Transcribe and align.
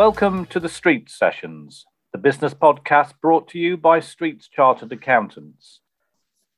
Welcome 0.00 0.46
to 0.46 0.58
the 0.58 0.70
Streets 0.70 1.14
Sessions, 1.18 1.84
the 2.12 2.16
business 2.16 2.54
podcast 2.54 3.12
brought 3.20 3.48
to 3.48 3.58
you 3.58 3.76
by 3.76 4.00
Streets 4.00 4.48
Chartered 4.48 4.90
Accountants. 4.92 5.80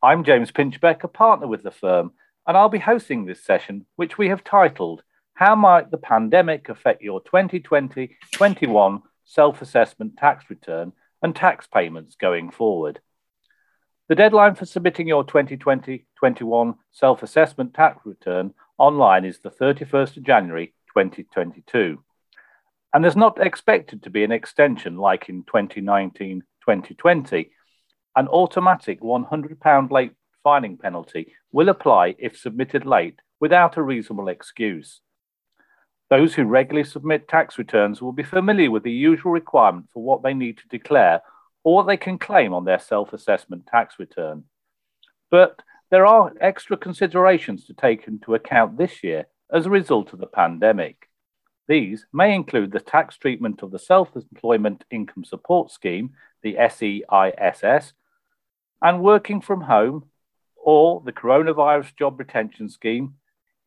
I'm 0.00 0.22
James 0.22 0.52
Pinchbeck, 0.52 1.02
a 1.02 1.08
partner 1.08 1.48
with 1.48 1.64
the 1.64 1.72
firm, 1.72 2.12
and 2.46 2.56
I'll 2.56 2.68
be 2.68 2.78
hosting 2.78 3.24
this 3.24 3.42
session, 3.42 3.84
which 3.96 4.16
we 4.16 4.28
have 4.28 4.44
titled 4.44 5.02
How 5.34 5.56
Might 5.56 5.90
the 5.90 5.98
Pandemic 5.98 6.68
Affect 6.68 7.02
Your 7.02 7.20
2020 7.20 8.16
21 8.30 9.02
Self 9.24 9.60
Assessment 9.60 10.16
Tax 10.16 10.44
Return 10.48 10.92
and 11.20 11.34
Tax 11.34 11.66
Payments 11.66 12.14
Going 12.14 12.48
Forward? 12.52 13.00
The 14.08 14.14
deadline 14.14 14.54
for 14.54 14.66
submitting 14.66 15.08
your 15.08 15.24
2020 15.24 16.06
21 16.14 16.74
self 16.92 17.24
assessment 17.24 17.74
tax 17.74 18.06
return 18.06 18.54
online 18.78 19.24
is 19.24 19.40
the 19.40 19.50
31st 19.50 20.18
of 20.18 20.22
January 20.22 20.74
2022. 20.94 21.98
And 22.92 23.02
there's 23.02 23.16
not 23.16 23.44
expected 23.44 24.02
to 24.02 24.10
be 24.10 24.24
an 24.24 24.32
extension 24.32 24.96
like 24.96 25.28
in 25.28 25.44
2019 25.44 26.42
2020. 26.64 27.50
An 28.14 28.28
automatic 28.28 29.00
£100 29.00 29.90
late 29.90 30.12
filing 30.42 30.76
penalty 30.76 31.32
will 31.50 31.68
apply 31.68 32.14
if 32.18 32.36
submitted 32.36 32.84
late 32.84 33.20
without 33.40 33.76
a 33.76 33.82
reasonable 33.82 34.28
excuse. 34.28 35.00
Those 36.10 36.34
who 36.34 36.44
regularly 36.44 36.86
submit 36.86 37.26
tax 37.26 37.58
returns 37.58 38.02
will 38.02 38.12
be 38.12 38.22
familiar 38.22 38.70
with 38.70 38.82
the 38.82 38.92
usual 38.92 39.32
requirement 39.32 39.86
for 39.92 40.02
what 40.02 40.22
they 40.22 40.34
need 40.34 40.58
to 40.58 40.68
declare 40.68 41.22
or 41.64 41.74
what 41.74 41.86
they 41.86 41.96
can 41.96 42.18
claim 42.18 42.52
on 42.52 42.64
their 42.64 42.78
self 42.78 43.12
assessment 43.14 43.66
tax 43.66 43.94
return. 43.98 44.44
But 45.30 45.62
there 45.90 46.06
are 46.06 46.32
extra 46.40 46.76
considerations 46.76 47.66
to 47.66 47.74
take 47.74 48.06
into 48.06 48.34
account 48.34 48.76
this 48.76 49.02
year 49.02 49.26
as 49.50 49.66
a 49.66 49.70
result 49.70 50.12
of 50.12 50.18
the 50.18 50.26
pandemic. 50.26 51.08
These 51.68 52.06
may 52.12 52.34
include 52.34 52.72
the 52.72 52.80
tax 52.80 53.16
treatment 53.16 53.62
of 53.62 53.70
the 53.70 53.78
Self 53.78 54.14
Employment 54.16 54.84
Income 54.90 55.24
Support 55.24 55.70
Scheme, 55.70 56.10
the 56.42 56.56
SEISS, 56.56 57.92
and 58.82 59.02
working 59.02 59.40
from 59.40 59.62
home, 59.62 60.06
or 60.56 61.02
the 61.04 61.12
Coronavirus 61.12 61.96
Job 61.96 62.18
Retention 62.18 62.68
Scheme, 62.68 63.14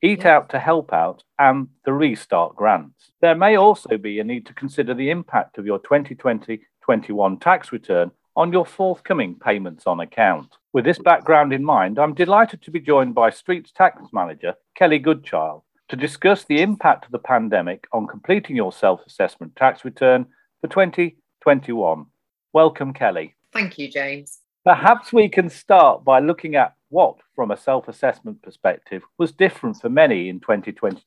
Eat 0.02 0.26
Out 0.26 0.50
to 0.50 0.60
Help 0.60 0.92
Out, 0.94 1.24
and 1.40 1.70
the 1.86 1.94
Restart 1.94 2.56
grants. 2.56 3.12
There 3.22 3.36
may 3.36 3.58
also 3.58 3.98
be 3.98 4.20
a 4.20 4.24
need 4.24 4.46
to 4.48 4.54
consider 4.54 4.94
the 4.94 5.10
impact 5.10 5.58
of 5.58 5.66
your 5.66 5.80
2020 5.80 6.62
21 6.86 7.40
tax 7.40 7.72
return 7.72 8.12
on 8.36 8.52
your 8.52 8.66
forthcoming 8.66 9.34
payments 9.34 9.88
on 9.88 10.02
account. 10.02 10.58
With 10.72 10.86
this 10.86 11.00
background 11.00 11.52
in 11.52 11.64
mind, 11.64 11.98
I'm 11.98 12.14
delighted 12.14 12.62
to 12.64 12.72
be 12.72 12.80
joined 12.80 13.16
by 13.16 13.32
Streets 13.32 13.72
Tax 13.72 14.04
Manager 14.14 14.54
Kelly 14.76 15.00
Goodchild 15.00 15.64
to 15.96 16.02
discuss 16.02 16.44
the 16.44 16.62
impact 16.62 17.06
of 17.06 17.12
the 17.12 17.20
pandemic 17.20 17.88
on 17.94 18.06
completing 18.06 18.56
your 18.56 18.74
self 18.74 19.00
assessment 19.08 19.56
tax 19.56 19.86
return 19.86 20.26
for 20.60 20.68
2021. 20.68 22.06
Welcome, 22.52 22.94
Kelly. 22.94 23.36
Thank 23.54 23.78
you, 23.78 23.90
James. 23.90 24.40
Perhaps 24.66 25.14
we 25.14 25.30
can 25.30 25.50
start 25.50 26.04
by 26.04 26.20
looking 26.20 26.56
at 26.56 26.74
what, 26.90 27.18
from 27.34 27.52
a 27.52 27.58
self 27.58 27.88
assessment 27.88 28.42
perspective, 28.42 29.04
was 29.18 29.32
different 29.32 29.78
for 29.78 29.90
many 29.90 30.28
in 30.28 30.42
2020 30.42 31.02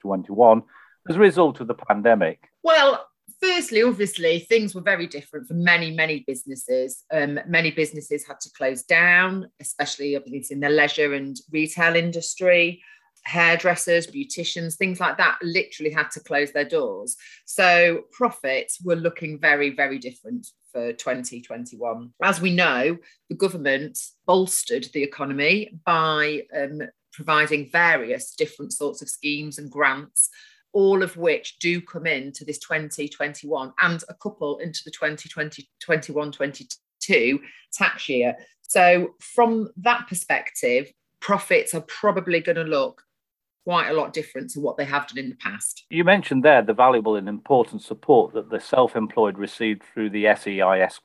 as 1.09 1.16
a 1.16 1.19
result 1.19 1.61
of 1.61 1.66
the 1.66 1.75
pandemic. 1.75 2.48
Well, 2.62 3.06
firstly, 3.42 3.83
obviously, 3.83 4.41
things 4.41 4.75
were 4.75 4.81
very 4.81 5.06
different 5.06 5.48
for 5.48 5.55
many, 5.55 5.91
many 5.91 6.25
businesses. 6.27 7.05
Um, 7.12 7.41
many 7.47 7.72
businesses 7.72 8.27
had 8.27 8.41
to 8.41 8.50
close 8.56 8.84
down, 8.84 9.50
especially 9.61 10.16
obviously 10.16 10.55
in 10.55 10.61
the 10.61 10.70
leisure 10.70 11.12
and 11.12 11.39
retail 11.53 11.94
industry. 11.94 12.82
Hairdressers, 13.25 14.06
beauticians, 14.06 14.77
things 14.77 15.01
like 15.01 15.17
that 15.19 15.39
literally 15.43 15.91
had 15.91 16.11
to 16.12 16.21
close 16.21 16.53
their 16.53 16.65
doors. 16.65 17.17
So 17.45 18.03
profits 18.12 18.81
were 18.83 18.97
looking 18.97 19.39
very, 19.39 19.71
very 19.71 19.99
different 19.99 20.47
for 20.73 20.93
2021. 20.93 22.12
As 22.23 22.41
we 22.41 22.55
know, 22.55 22.97
the 23.29 23.37
government 23.37 23.99
bolstered 24.27 24.89
the 24.93 25.03
economy 25.03 25.79
by 25.84 26.43
um, 26.56 26.83
providing 27.12 27.71
various 27.71 28.34
different 28.34 28.73
sorts 28.73 29.03
of 29.03 29.09
schemes 29.09 29.59
and 29.59 29.71
grants 29.71 30.31
all 30.73 31.03
of 31.03 31.17
which 31.17 31.59
do 31.59 31.81
come 31.81 32.06
into 32.06 32.45
this 32.45 32.59
2021 32.59 33.73
and 33.81 34.05
a 34.09 34.15
couple 34.15 34.59
into 34.59 34.81
the 34.85 34.91
2020 34.91 35.69
21 35.81 36.33
22 36.33 37.41
tax 37.73 38.09
year. 38.09 38.37
So, 38.62 39.15
from 39.21 39.71
that 39.79 40.06
perspective, 40.09 40.93
profits 41.21 41.75
are 41.75 41.81
probably 41.83 42.41
going 42.41 42.56
to 42.56 42.65
look 42.65 43.03
quite 43.69 43.91
a 43.91 43.93
lot 43.93 44.15
different 44.15 44.49
to 44.49 44.61
what 44.61 44.79
they 44.79 44.84
have 44.87 45.06
done 45.09 45.19
in 45.19 45.29
the 45.29 45.34
past. 45.34 45.84
You 45.91 46.03
mentioned 46.03 46.43
there 46.43 46.62
the 46.62 46.73
valuable 46.73 47.17
and 47.17 47.29
important 47.29 47.83
support 47.83 48.33
that 48.33 48.49
the 48.49 48.61
self 48.61 48.97
employed 48.97 49.37
received 49.37 49.83
through 49.93 50.09
the 50.09 50.25
SEISS 50.25 51.01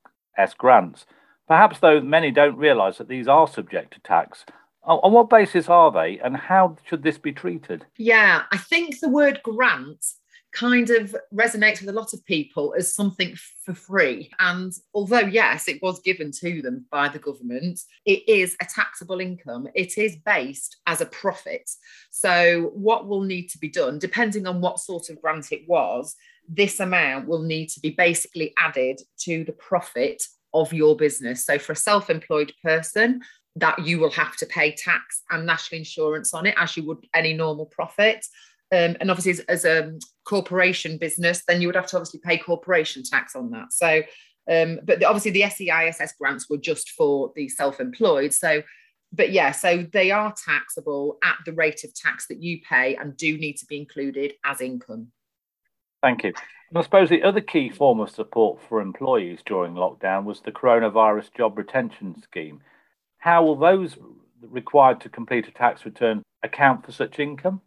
grants. 0.58 1.06
Perhaps, 1.46 1.80
though, 1.80 2.00
many 2.00 2.32
don't 2.32 2.56
realise 2.56 3.00
that 3.00 3.10
these 3.10 3.28
are 3.28 3.50
subject 3.50 3.94
to 3.96 4.00
tax 4.00 4.46
on 4.86 5.12
what 5.12 5.30
basis 5.30 5.68
are 5.68 5.92
they, 5.92 6.20
and 6.20 6.38
how 6.38 6.78
should 6.86 7.04
this 7.04 7.18
be 7.18 7.34
treated? 7.34 7.86
Yeah, 7.98 8.44
I 8.52 8.58
think 8.58 9.00
the 9.00 9.10
word 9.10 9.42
grant 9.44 10.06
kind 10.54 10.92
of 10.92 11.16
resonates 11.34 11.80
with 11.80 11.90
a 11.90 11.94
lot 11.94 12.14
of 12.14 12.24
people 12.26 12.76
as 12.78 12.94
something 12.94 13.36
for 13.66 13.74
free. 13.74 14.32
And 14.40 14.72
although, 14.94 15.20
yes, 15.20 15.68
it 15.68 15.82
was 15.82 16.00
given 16.02 16.32
to 16.40 16.62
them 16.62 16.86
by 16.92 17.10
the 17.10 17.20
government, 17.20 17.80
it 18.06 18.28
is 18.28 18.56
a 18.62 18.66
taxable 18.66 19.20
income. 19.20 19.68
It 19.74 19.98
is 19.98 20.16
based 20.18 20.78
as 20.86 21.02
a 21.02 21.08
profit. 21.08 21.70
So, 22.12 22.72
what 22.76 23.08
will 23.08 23.22
need 23.22 23.48
to 23.50 23.58
be 23.58 23.70
done, 23.70 23.98
depending 24.00 24.46
on 24.46 24.62
what 24.62 24.80
sort 24.80 25.10
of 25.10 25.22
grant 25.22 25.52
it 25.52 25.68
was, 25.68 26.16
this 26.48 26.80
amount 26.80 27.28
will 27.28 27.42
need 27.42 27.70
to 27.70 27.80
be 27.80 27.90
basically 27.90 28.54
added 28.58 29.02
to 29.22 29.44
the 29.44 29.54
profit 29.54 30.24
of 30.54 30.72
your 30.72 30.96
business. 30.96 31.46
So, 31.46 31.58
for 31.58 31.72
a 31.72 31.76
self 31.76 32.10
employed 32.12 32.54
person, 32.64 33.22
that 33.56 33.80
you 33.86 34.00
will 34.00 34.12
have 34.12 34.36
to 34.38 34.46
pay 34.46 34.72
tax 34.72 35.24
and 35.30 35.46
national 35.46 35.80
insurance 35.80 36.34
on 36.34 36.46
it 36.46 36.56
as 36.58 36.76
you 36.76 36.84
would 36.86 37.06
any 37.14 37.34
normal 37.34 37.68
profit. 37.68 38.26
Um, 38.74 38.98
and 39.00 39.12
obviously, 39.12 39.32
as, 39.32 39.40
as, 39.42 39.66
a 39.66 39.94
corporation 40.26 40.98
business, 40.98 41.44
then 41.48 41.62
you 41.62 41.68
would 41.68 41.76
have 41.76 41.88
to 41.88 41.98
obviously 41.98 42.22
pay 42.24 42.38
corporation 42.38 43.04
tax 43.04 43.36
on 43.36 43.52
that. 43.52 43.72
So, 43.72 44.02
um, 44.50 44.80
but 44.84 45.04
obviously, 45.04 45.32
the 45.32 45.44
SEISS 45.44 46.14
grants 46.20 46.50
were 46.50 46.58
just 46.58 46.92
for 46.92 47.32
the 47.36 47.48
self 47.50 47.80
employed. 47.80 48.34
So, 48.34 48.64
but 49.12 49.32
yeah, 49.32 49.52
so 49.52 49.86
they 49.94 50.12
are 50.12 50.34
taxable 50.44 51.20
at 51.24 51.38
the 51.46 51.54
rate 51.54 51.84
of 51.84 51.94
tax 51.94 52.28
that 52.28 52.42
you 52.42 52.60
pay 52.68 52.96
and 52.96 53.16
do 53.16 53.38
need 53.38 53.58
to 53.58 53.66
be 53.66 53.78
included 53.78 54.34
as 54.44 54.60
income. 54.60 55.12
Thank 56.02 56.24
you. 56.24 56.34
And 56.70 56.78
I 56.80 56.82
suppose 56.82 57.10
the 57.10 57.24
other 57.24 57.42
key 57.42 57.70
form 57.70 58.00
of 58.00 58.10
support 58.10 58.60
for 58.68 58.82
employees 58.82 59.40
during 59.46 59.76
lockdown 59.76 60.24
was 60.24 60.42
the 60.42 60.52
coronavirus 60.52 61.34
job 61.38 61.58
retention 61.58 62.20
scheme 62.22 62.62
how 63.24 63.42
will 63.42 63.56
those 63.56 63.96
required 64.42 65.00
to 65.00 65.08
complete 65.08 65.48
a 65.48 65.52
tax 65.52 65.86
return 65.86 66.22
account 66.44 66.86
for 66.86 66.92
such 66.92 67.20
income? 67.20 67.62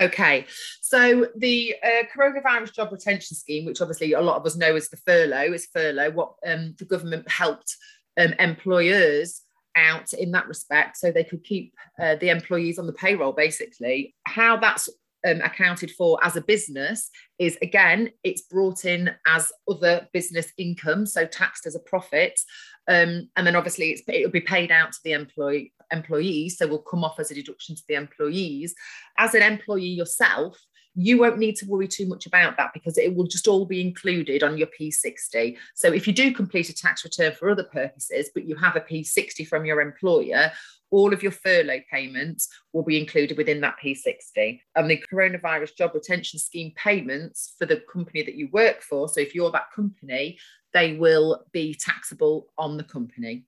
Okay, 0.00 0.46
so 0.80 1.28
the 1.36 1.76
uh, 1.84 2.02
coronavirus 2.14 2.74
job 2.74 2.90
retention 2.90 3.36
scheme, 3.36 3.64
which 3.64 3.80
obviously 3.80 4.12
a 4.12 4.20
lot 4.20 4.36
of 4.36 4.44
us 4.44 4.56
know 4.56 4.74
as 4.74 4.88
the 4.88 4.96
furlough, 4.96 5.52
is 5.52 5.68
furlough, 5.72 6.10
what 6.10 6.34
um, 6.44 6.74
the 6.78 6.84
government 6.84 7.30
helped 7.30 7.76
um, 8.18 8.32
employers 8.40 9.42
out 9.76 10.12
in 10.12 10.32
that 10.32 10.48
respect 10.48 10.96
so 10.96 11.10
they 11.10 11.24
could 11.24 11.44
keep 11.44 11.74
uh, 12.00 12.16
the 12.16 12.28
employees 12.28 12.78
on 12.78 12.86
the 12.86 12.92
payroll 12.92 13.32
basically. 13.32 14.14
How 14.24 14.56
that's 14.56 14.88
um, 15.24 15.40
accounted 15.40 15.90
for 15.92 16.18
as 16.22 16.36
a 16.36 16.40
business 16.40 17.10
is 17.38 17.58
again, 17.62 18.10
it's 18.22 18.42
brought 18.42 18.84
in 18.84 19.10
as 19.26 19.52
other 19.68 20.08
business 20.12 20.52
income, 20.58 21.06
so 21.06 21.26
taxed 21.26 21.66
as 21.66 21.74
a 21.74 21.80
profit. 21.80 22.38
Um, 22.86 23.30
and 23.36 23.46
then 23.46 23.56
obviously 23.56 23.98
it'll 24.06 24.30
be 24.30 24.40
paid 24.40 24.70
out 24.70 24.92
to 24.92 24.98
the 25.04 25.12
employee 25.12 25.72
employees, 25.90 26.58
so 26.58 26.66
will 26.66 26.78
come 26.78 27.04
off 27.04 27.18
as 27.18 27.30
a 27.30 27.34
deduction 27.34 27.76
to 27.76 27.82
the 27.88 27.94
employees. 27.94 28.74
As 29.18 29.34
an 29.34 29.42
employee 29.42 29.86
yourself, 29.86 30.58
you 30.94 31.18
won't 31.18 31.38
need 31.38 31.56
to 31.56 31.66
worry 31.66 31.88
too 31.88 32.06
much 32.06 32.26
about 32.26 32.56
that 32.56 32.70
because 32.72 32.98
it 32.98 33.14
will 33.14 33.26
just 33.26 33.48
all 33.48 33.66
be 33.66 33.80
included 33.80 34.42
on 34.42 34.56
your 34.56 34.68
P60. 34.68 35.56
So 35.74 35.92
if 35.92 36.06
you 36.06 36.12
do 36.12 36.32
complete 36.32 36.68
a 36.68 36.74
tax 36.74 37.04
return 37.04 37.32
for 37.32 37.50
other 37.50 37.64
purposes, 37.64 38.30
but 38.32 38.44
you 38.44 38.54
have 38.56 38.76
a 38.76 38.80
P60 38.80 39.46
from 39.48 39.64
your 39.64 39.80
employer, 39.80 40.52
all 40.90 41.12
of 41.12 41.22
your 41.22 41.32
furlough 41.32 41.80
payments 41.90 42.48
will 42.72 42.84
be 42.84 42.98
included 42.98 43.36
within 43.36 43.60
that 43.60 43.76
P60. 43.82 44.60
And 44.76 44.90
the 44.90 45.02
coronavirus 45.12 45.76
job 45.76 45.92
retention 45.94 46.38
scheme 46.38 46.72
payments 46.76 47.54
for 47.58 47.66
the 47.66 47.82
company 47.92 48.22
that 48.22 48.34
you 48.34 48.48
work 48.52 48.82
for, 48.82 49.08
so 49.08 49.20
if 49.20 49.34
you're 49.34 49.50
that 49.52 49.72
company, 49.74 50.38
they 50.72 50.94
will 50.94 51.44
be 51.52 51.74
taxable 51.74 52.48
on 52.58 52.76
the 52.76 52.84
company. 52.84 53.44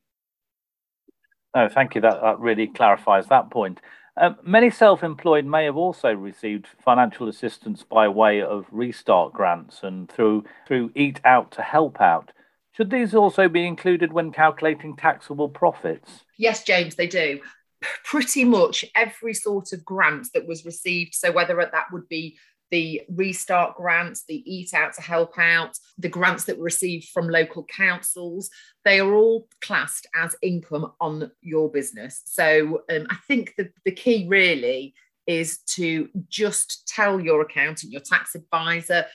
No, 1.55 1.69
thank 1.69 1.95
you. 1.95 2.01
That, 2.01 2.21
that 2.21 2.39
really 2.39 2.67
clarifies 2.67 3.27
that 3.29 3.51
point. 3.51 3.81
Um, 4.19 4.37
many 4.43 4.71
self 4.71 5.03
employed 5.05 5.45
may 5.45 5.65
have 5.65 5.77
also 5.77 6.13
received 6.13 6.67
financial 6.83 7.29
assistance 7.29 7.83
by 7.83 8.09
way 8.09 8.41
of 8.41 8.65
restart 8.71 9.33
grants 9.35 9.81
and 9.83 10.11
through, 10.11 10.45
through 10.67 10.91
Eat 10.95 11.21
Out 11.25 11.51
to 11.53 11.63
Help 11.63 12.01
Out. 12.01 12.33
Should 12.77 12.91
these 12.91 13.15
also 13.15 13.49
be 13.49 13.67
included 13.67 14.13
when 14.13 14.33
calculating 14.33 14.97
taxable 14.97 15.49
profits? 15.49 16.25
Yes, 16.37 16.63
James, 16.63 16.95
they 16.95 17.07
do. 17.07 17.41
Pretty 18.05 18.45
much 18.45 18.85
every 18.95 19.33
sort 19.33 19.73
of 19.73 19.85
grant 19.85 20.29
that 20.35 20.47
was 20.47 20.67
received, 20.67 21.15
so 21.15 21.33
whether 21.33 21.57
that 21.57 21.87
would 21.93 22.09
be 22.09 22.39
the 22.71 23.03
restart 23.09 23.77
grants, 23.77 24.25
the 24.29 24.43
eat 24.45 24.75
out 24.75 24.93
to 24.95 25.01
help 25.01 25.39
out, 25.39 25.79
the 25.99 26.09
grants 26.09 26.45
that 26.45 26.59
were 26.59 26.65
received 26.65 27.09
from 27.11 27.29
local 27.29 27.65
councils, 27.65 28.51
they 28.85 29.01
are 29.01 29.15
all 29.15 29.49
classed 29.63 30.07
as 30.15 30.35
income 30.43 30.93
on 31.01 31.31
your 31.41 31.71
business. 31.71 32.23
So 32.27 32.83
um, 32.91 33.07
I 33.09 33.17
think 33.29 33.55
the, 33.57 33.71
the 33.85 33.93
key 33.93 34.27
really 34.29 34.95
is 35.27 35.59
to 35.77 36.09
just 36.29 36.87
tell 36.89 37.21
your 37.21 37.41
accountant, 37.41 37.93
your 37.93 38.01
tax 38.01 38.35
advisor, 38.35 39.07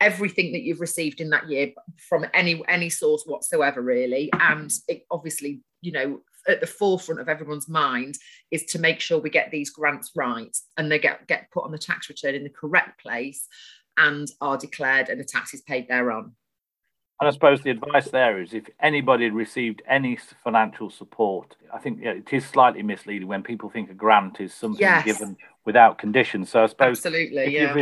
everything 0.00 0.52
that 0.52 0.62
you've 0.62 0.80
received 0.80 1.20
in 1.20 1.30
that 1.30 1.48
year 1.48 1.72
from 1.96 2.26
any 2.34 2.62
any 2.68 2.90
source 2.90 3.24
whatsoever 3.24 3.80
really 3.80 4.30
and 4.40 4.70
it 4.88 5.06
obviously 5.10 5.60
you 5.80 5.92
know 5.92 6.20
at 6.48 6.60
the 6.60 6.66
forefront 6.66 7.20
of 7.20 7.28
everyone's 7.28 7.68
mind 7.68 8.16
is 8.50 8.64
to 8.66 8.78
make 8.78 9.00
sure 9.00 9.18
we 9.18 9.30
get 9.30 9.50
these 9.50 9.70
grants 9.70 10.12
right 10.14 10.56
and 10.76 10.92
they 10.92 10.98
get 10.98 11.26
get 11.26 11.50
put 11.50 11.64
on 11.64 11.72
the 11.72 11.78
tax 11.78 12.08
return 12.08 12.34
in 12.34 12.44
the 12.44 12.50
correct 12.50 13.00
place 13.00 13.48
and 13.96 14.28
are 14.40 14.58
declared 14.58 15.08
and 15.08 15.18
the 15.18 15.24
tax 15.24 15.54
is 15.54 15.62
paid 15.62 15.88
thereon 15.88 16.32
and 17.18 17.28
I 17.28 17.32
suppose 17.32 17.62
the 17.62 17.70
advice 17.70 18.10
there 18.10 18.42
is 18.42 18.52
if 18.52 18.64
anybody 18.78 19.24
had 19.24 19.32
received 19.32 19.80
any 19.88 20.18
financial 20.44 20.90
support, 20.90 21.56
I 21.72 21.78
think 21.78 22.00
yeah, 22.02 22.10
it 22.10 22.30
is 22.30 22.44
slightly 22.44 22.82
misleading 22.82 23.26
when 23.26 23.42
people 23.42 23.70
think 23.70 23.90
a 23.90 23.94
grant 23.94 24.38
is 24.38 24.52
something 24.52 24.82
yes. 24.82 25.02
given 25.02 25.38
without 25.64 25.96
conditions. 25.96 26.50
So 26.50 26.62
I 26.62 26.66
suppose 26.66 26.98
absolutely, 26.98 27.54
yeah. 27.54 27.72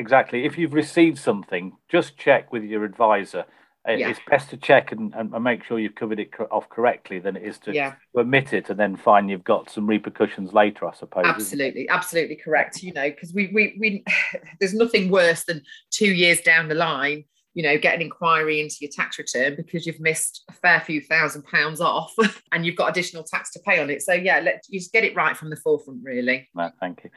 Exactly. 0.00 0.46
If 0.46 0.56
you've 0.56 0.72
received 0.72 1.18
something, 1.18 1.76
just 1.88 2.16
check 2.16 2.50
with 2.52 2.64
your 2.64 2.84
advisor. 2.84 3.44
Uh, 3.86 3.92
yeah. 3.92 4.08
It's 4.08 4.20
best 4.28 4.50
to 4.50 4.56
check 4.56 4.92
and, 4.92 5.14
and, 5.14 5.44
make 5.44 5.64
sure 5.64 5.78
you've 5.78 5.94
covered 5.94 6.20
it 6.20 6.30
off 6.50 6.68
correctly 6.68 7.18
than 7.18 7.36
it 7.36 7.42
is 7.42 7.58
to, 7.60 7.72
yeah. 7.72 7.94
admit 8.14 8.52
it 8.52 8.68
and 8.68 8.78
then 8.78 8.94
find 8.94 9.30
you've 9.30 9.44
got 9.44 9.70
some 9.70 9.86
repercussions 9.86 10.52
later, 10.52 10.86
I 10.86 10.94
suppose. 10.94 11.24
Absolutely, 11.26 11.88
absolutely 11.88 12.36
correct. 12.36 12.82
You 12.82 12.92
know, 12.92 13.08
because 13.08 13.32
we, 13.32 13.50
we, 13.54 13.76
we, 13.78 14.04
there's 14.60 14.74
nothing 14.74 15.10
worse 15.10 15.44
than 15.44 15.62
two 15.90 16.12
years 16.12 16.40
down 16.42 16.68
the 16.68 16.74
line, 16.74 17.24
you 17.54 17.62
know, 17.62 17.78
get 17.78 17.94
an 17.94 18.02
inquiry 18.02 18.60
into 18.60 18.76
your 18.80 18.90
tax 18.90 19.18
return 19.18 19.54
because 19.56 19.86
you've 19.86 20.00
missed 20.00 20.44
a 20.48 20.52
fair 20.52 20.80
few 20.80 21.00
thousand 21.00 21.42
pounds 21.44 21.80
off 21.80 22.14
and 22.52 22.64
you've 22.66 22.76
got 22.76 22.90
additional 22.90 23.24
tax 23.24 23.50
to 23.52 23.60
pay 23.60 23.80
on 23.80 23.90
it. 23.90 24.02
So, 24.02 24.12
yeah, 24.12 24.40
let 24.40 24.62
you 24.68 24.78
just 24.78 24.92
get 24.92 25.04
it 25.04 25.16
right 25.16 25.36
from 25.36 25.50
the 25.50 25.56
forefront, 25.56 26.00
really. 26.02 26.48
No, 26.54 26.70
thank 26.80 27.04
you. 27.04 27.10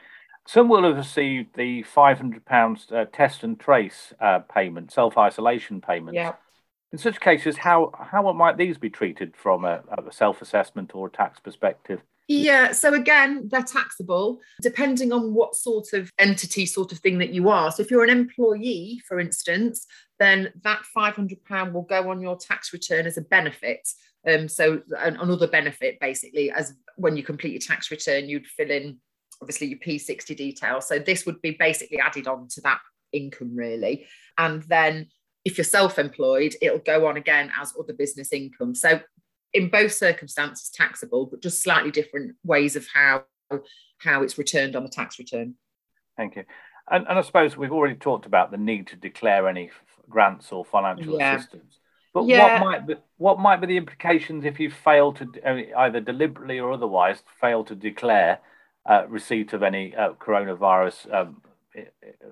Some 0.46 0.68
will 0.68 0.84
have 0.84 0.98
received 0.98 1.56
the 1.56 1.84
£500 1.84 2.92
uh, 2.92 3.06
test 3.14 3.44
and 3.44 3.60
trace 3.60 4.14
uh, 4.20 4.40
payment, 4.40 4.92
self 4.92 5.18
isolation 5.18 5.80
payment. 5.82 6.16
Yeah. 6.16 6.34
In 6.92 6.98
such 6.98 7.20
cases, 7.20 7.58
how, 7.58 7.92
how 7.98 8.32
might 8.34 8.58
these 8.58 8.78
be 8.78 8.90
treated 8.90 9.36
from 9.36 9.66
a, 9.66 9.82
a 9.98 10.12
self 10.12 10.42
assessment 10.42 10.94
or 10.94 11.08
a 11.08 11.12
tax 11.12 11.40
perspective? 11.40 12.02
Yeah, 12.28 12.72
so 12.72 12.94
again, 12.94 13.50
they're 13.52 13.64
taxable 13.64 14.40
depending 14.62 15.12
on 15.12 15.34
what 15.34 15.56
sort 15.56 15.92
of 15.94 16.10
entity, 16.18 16.66
sort 16.66 16.92
of 16.92 17.00
thing 17.00 17.18
that 17.18 17.34
you 17.34 17.50
are. 17.50 17.70
So 17.72 17.84
if 17.84 17.92
you're 17.92 18.04
an 18.04 18.10
employee, 18.10 19.02
for 19.08 19.20
instance, 19.20 19.86
then 20.20 20.54
that 20.64 20.84
£500 20.96 21.74
will 21.74 21.82
go 21.82 22.10
on 22.10 22.22
your 22.22 22.38
tax 22.38 22.72
return 22.72 23.06
as 23.06 23.18
a 23.18 23.22
benefit. 23.22 23.88
Um, 24.26 24.48
so 24.48 24.82
another 24.98 25.48
benefit, 25.48 26.00
basically, 26.00 26.50
as 26.50 26.74
when 26.96 27.18
you 27.18 27.24
complete 27.24 27.52
your 27.52 27.60
tax 27.60 27.92
return, 27.92 28.30
you'd 28.30 28.48
fill 28.48 28.72
in 28.72 29.00
obviously 29.44 29.68
your 29.68 29.80
P60 29.80 30.36
details. 30.38 30.88
So 30.88 31.00
this 31.00 31.26
would 31.26 31.42
be 31.42 31.52
basically 31.52 32.00
added 32.00 32.28
on 32.28 32.48
to 32.48 32.62
that 32.62 32.80
income, 33.12 33.56
really. 33.56 34.08
And 34.38 34.64
then 34.64 35.10
if 35.44 35.58
you're 35.58 35.66
self-employed, 35.66 36.56
it'll 36.62 36.80
go 36.80 37.08
on 37.08 37.18
again 37.18 37.52
as 37.60 37.74
other 37.78 37.92
business 37.92 38.32
income. 38.32 38.74
So 38.74 39.02
in 39.54 39.70
both 39.70 39.92
circumstances, 39.92 40.70
taxable, 40.70 41.26
but 41.26 41.42
just 41.42 41.62
slightly 41.62 41.92
different 41.92 42.36
ways 42.44 42.78
of 42.78 42.88
how 42.94 43.26
how 44.00 44.24
it's 44.24 44.38
returned 44.38 44.76
on 44.76 44.84
the 44.84 44.90
tax 44.90 45.20
return. 45.20 45.56
Thank 46.18 46.36
you. 46.38 46.46
And, 46.90 47.06
and 47.08 47.20
I 47.20 47.22
suppose 47.22 47.56
we've 47.56 47.72
already 47.72 47.96
talked 47.96 48.26
about 48.26 48.52
the 48.52 48.58
need 48.58 48.88
to 48.88 48.96
declare 48.96 49.48
any 49.48 49.70
grants 50.10 50.52
or 50.52 50.66
financial 50.66 51.18
yeah. 51.18 51.36
assistance. 51.36 51.80
But 52.14 52.26
yeah. 52.26 52.62
what 52.62 52.66
might 52.66 52.88
be 52.88 52.96
what 53.18 53.40
might 53.40 53.62
be 53.62 53.68
the 53.68 53.78
implications 53.78 54.46
if 54.46 54.60
you 54.60 54.72
fail 54.72 55.14
to 55.14 55.28
uh, 55.46 55.80
either 55.80 56.00
deliberately 56.00 56.60
or 56.60 56.72
otherwise 56.72 57.24
fail 57.42 57.64
to 57.66 57.76
declare 57.76 58.40
uh, 58.86 59.06
receipt 59.08 59.54
of 59.54 59.64
any 59.64 59.96
uh, 59.96 60.14
coronavirus 60.14 61.14
um, 61.14 61.42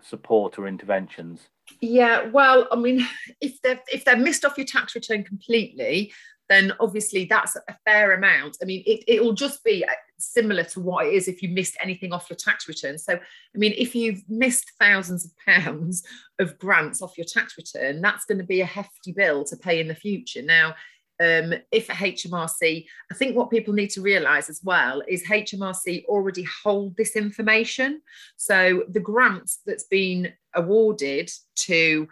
support 0.02 0.60
or 0.60 0.68
interventions? 0.68 1.50
Yeah, 1.80 2.28
well, 2.28 2.68
I 2.72 2.76
mean, 2.76 3.08
if 3.42 3.62
they've 3.62 3.80
if 3.92 4.06
they've 4.06 4.18
missed 4.18 4.46
off 4.46 4.58
your 4.58 4.68
tax 4.68 4.96
return 4.96 5.24
completely, 5.24 6.12
then 6.52 6.74
obviously 6.82 7.26
that's 7.26 7.56
a 7.56 7.78
fair 7.86 8.12
amount. 8.12 8.58
I 8.62 8.66
mean, 8.66 8.84
it, 8.86 9.06
it 9.08 9.24
will 9.24 9.34
just 9.34 9.64
be 9.64 9.86
uh, 9.86 9.92
similar 10.20 10.66
to 10.66 10.82
what 10.82 11.08
it 11.08 11.14
is 11.14 11.30
if 11.30 11.42
you 11.42 11.48
missed 11.48 11.78
anything 11.82 12.12
off 12.12 12.30
your 12.30 12.36
tax 12.36 12.68
return. 12.68 12.98
So, 12.98 13.14
I 13.14 13.58
mean, 13.58 13.74
if 13.78 13.96
you've 13.96 14.22
missed 14.30 14.74
thousands 14.78 15.26
of 15.26 15.32
pounds 15.38 16.04
of 16.40 16.60
grants 16.60 17.02
off 17.02 17.18
your 17.18 17.26
tax 17.26 17.56
return, 17.58 18.02
that's 18.02 18.26
going 18.26 18.40
to 18.40 18.44
be 18.44 18.60
a 18.60 18.66
hefty 18.66 19.14
bill 19.14 19.46
to 19.46 19.56
pay 19.56 19.80
in 19.80 19.88
the 19.88 19.96
future. 19.96 20.42
Now, 20.42 20.76
um, 21.22 21.54
if 21.72 21.88
HMRC, 21.88 22.86
I 23.12 23.14
think 23.14 23.36
what 23.36 23.52
people 23.52 23.74
need 23.74 23.92
to 23.92 24.02
realise 24.02 24.50
as 24.50 24.62
well 24.64 25.04
is 25.08 25.28
HMRC 25.28 26.06
already 26.06 26.46
hold 26.64 26.98
this 26.98 27.16
information. 27.16 28.02
So 28.38 28.84
the 28.90 29.00
grant 29.00 29.52
that's 29.66 29.84
been 29.84 30.34
awarded 30.56 31.30
to 31.68 32.08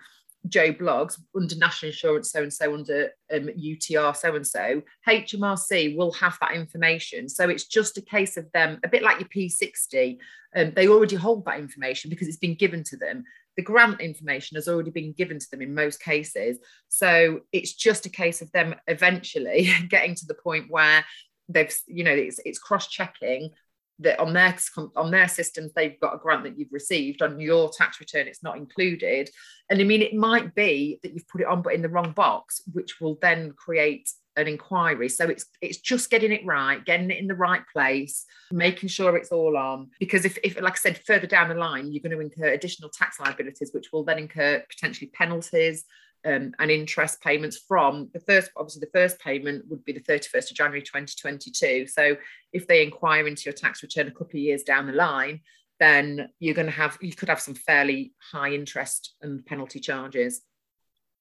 Joe 0.48 0.72
Bloggs 0.72 1.20
under 1.36 1.56
national 1.56 1.90
insurance, 1.90 2.32
so 2.32 2.44
and 2.44 2.54
so, 2.54 2.74
under 2.74 3.10
um, 3.34 3.50
UTR, 3.50 4.16
so 4.16 4.36
and 4.36 4.48
so, 4.48 4.82
HMRC 5.08 5.98
will 5.98 6.14
have 6.14 6.38
that 6.40 6.54
information. 6.54 7.28
So 7.28 7.50
it's 7.50 7.66
just 7.66 7.98
a 7.98 8.02
case 8.02 8.38
of 8.38 8.50
them, 8.54 8.80
a 8.84 8.88
bit 8.88 9.04
like 9.04 9.20
your 9.20 9.28
P60, 9.28 10.18
um, 10.56 10.72
they 10.76 10.88
already 10.88 11.16
hold 11.16 11.46
that 11.46 11.60
information 11.60 12.10
because 12.10 12.28
it's 12.28 12.38
been 12.38 12.56
given 12.56 12.84
to 12.86 12.98
them 12.98 13.24
the 13.60 13.64
grant 13.64 14.00
information 14.00 14.56
has 14.56 14.70
already 14.70 14.90
been 14.90 15.12
given 15.12 15.38
to 15.38 15.52
them 15.52 15.62
in 15.62 15.76
most 15.76 16.02
cases. 16.02 16.60
So 16.88 17.42
it's 17.52 17.74
just 17.74 18.06
a 18.06 18.10
case 18.10 18.42
of 18.42 18.50
them 18.54 18.74
eventually 18.88 19.70
getting 19.90 20.16
to 20.16 20.26
the 20.26 20.34
point 20.34 20.68
where 20.70 21.04
they've, 21.50 21.76
you 21.86 22.06
know, 22.06 22.14
it's, 22.14 22.40
it's 22.46 22.58
cross 22.58 22.88
checking 22.88 23.50
that 24.00 24.18
on 24.18 24.32
their 24.32 24.56
on 24.96 25.12
their 25.12 25.28
systems 25.28 25.74
they've 25.74 26.00
got 26.00 26.16
a 26.16 26.20
grant 26.20 26.46
that 26.46 26.58
you've 26.58 26.72
received 26.72 27.22
on 27.22 27.38
your 27.38 27.70
tax 27.70 28.00
return 28.00 28.30
it's 28.30 28.42
not 28.42 28.56
included 28.56 29.30
and 29.70 29.82
i 29.82 29.84
mean 29.84 30.02
it 30.02 30.14
might 30.14 30.56
be 30.56 30.98
that 31.04 31.14
you've 31.14 31.28
put 31.28 31.42
it 31.42 31.48
on 31.48 31.62
but 31.62 31.74
in 31.74 31.82
the 31.82 31.90
wrong 31.90 32.14
box 32.14 32.62
which 32.72 33.02
will 33.02 33.18
then 33.22 33.52
create 33.58 34.10
an 34.40 34.48
inquiry. 34.48 35.10
So 35.10 35.28
it's 35.28 35.46
it's 35.62 35.78
just 35.78 36.10
getting 36.10 36.32
it 36.32 36.46
right, 36.46 36.84
getting 36.84 37.12
it 37.12 37.18
in 37.18 37.28
the 37.28 37.36
right 37.36 37.64
place, 37.72 38.26
making 38.52 38.90
sure 38.90 39.16
it's 39.16 39.32
all 39.32 39.58
on. 39.58 39.90
Because 40.00 40.26
if, 40.26 40.38
if 40.44 40.60
like 40.60 40.74
I 40.74 40.78
said, 40.78 41.02
further 41.06 41.28
down 41.28 41.50
the 41.50 41.56
line, 41.56 41.92
you're 41.92 42.02
going 42.02 42.18
to 42.18 42.20
incur 42.20 42.54
additional 42.54 42.90
tax 42.90 43.20
liabilities, 43.20 43.72
which 43.74 43.92
will 43.92 44.04
then 44.04 44.20
incur 44.20 44.64
potentially 44.70 45.12
penalties 45.14 45.86
um, 46.26 46.54
and 46.60 46.72
interest 46.72 47.22
payments 47.22 47.58
from 47.58 48.10
the 48.14 48.20
first, 48.20 48.52
obviously 48.58 48.82
the 48.82 49.00
first 49.00 49.20
payment 49.20 49.66
would 49.70 49.86
be 49.86 49.94
the 49.94 50.02
31st 50.02 50.52
of 50.52 50.58
January 50.58 50.82
2022. 50.82 51.88
So 51.88 52.18
if 52.52 52.68
they 52.68 52.84
inquire 52.84 53.28
into 53.28 53.44
your 53.46 53.54
tax 53.54 53.82
return 53.84 54.08
a 54.08 54.12
couple 54.12 54.28
of 54.28 54.36
years 54.36 54.64
down 54.64 54.88
the 54.88 54.94
line, 54.94 55.42
then 55.80 56.30
you're 56.40 56.56
going 56.56 56.68
to 56.68 56.74
have 56.74 56.98
you 57.02 57.14
could 57.14 57.30
have 57.30 57.40
some 57.40 57.56
fairly 57.56 58.14
high 58.32 58.52
interest 58.52 59.16
and 59.22 59.46
penalty 59.46 59.80
charges. 59.80 60.42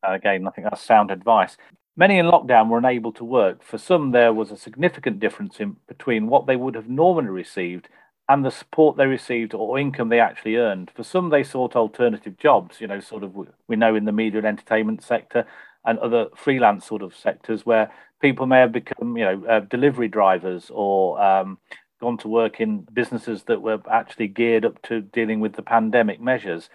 Again, 0.03 0.47
I 0.47 0.51
think 0.51 0.67
that's 0.69 0.83
sound 0.83 1.11
advice. 1.11 1.57
Many 1.99 2.21
in 2.21 2.27
lockdown 2.27 2.69
were 2.69 2.79
unable 2.79 3.11
to 3.15 3.25
work. 3.25 3.65
For 3.65 3.77
some, 3.77 4.13
there 4.13 4.33
was 4.33 4.53
a 4.53 4.57
significant 4.57 5.19
difference 5.19 5.59
in 5.59 5.79
between 5.89 6.29
what 6.29 6.47
they 6.47 6.55
would 6.55 6.77
have 6.77 6.89
normally 6.89 7.31
received 7.31 7.89
and 8.29 8.45
the 8.45 8.53
support 8.53 8.97
they 8.97 9.07
received 9.07 9.53
or 9.53 9.81
income 9.81 10.09
they 10.09 10.21
actually 10.21 10.55
earned. 10.55 10.93
For 10.95 11.03
some, 11.03 11.31
they 11.31 11.43
sought 11.43 11.75
alternative 11.75 12.39
jobs, 12.39 12.81
you 12.81 12.87
know, 12.87 13.01
sort 13.01 13.25
of 13.25 13.35
we 13.67 13.75
know 13.75 13.97
in 13.97 14.05
the 14.05 14.13
media 14.13 14.39
and 14.39 14.47
entertainment 14.47 15.03
sector 15.03 15.45
and 15.85 15.99
other 15.99 16.27
freelance 16.37 16.87
sort 16.87 17.03
of 17.03 17.17
sectors 17.17 17.67
where 17.67 17.91
people 18.23 18.47
may 18.47 18.61
have 18.61 18.71
become, 18.71 19.17
you 19.17 19.25
know, 19.25 19.45
uh, 19.49 19.61
delivery 19.61 20.07
drivers 20.07 20.71
or 20.73 21.21
um, 21.21 21.59
gone 22.01 22.19
to 22.19 22.29
work 22.29 22.61
in 22.61 22.87
businesses 22.93 23.43
that 23.49 23.61
were 23.61 23.81
actually 23.91 24.29
geared 24.29 24.65
up 24.65 24.81
to 24.83 25.01
dealing 25.01 25.41
with 25.41 25.55
the 25.55 25.63
pandemic 25.63 26.21
measures. 26.21 26.71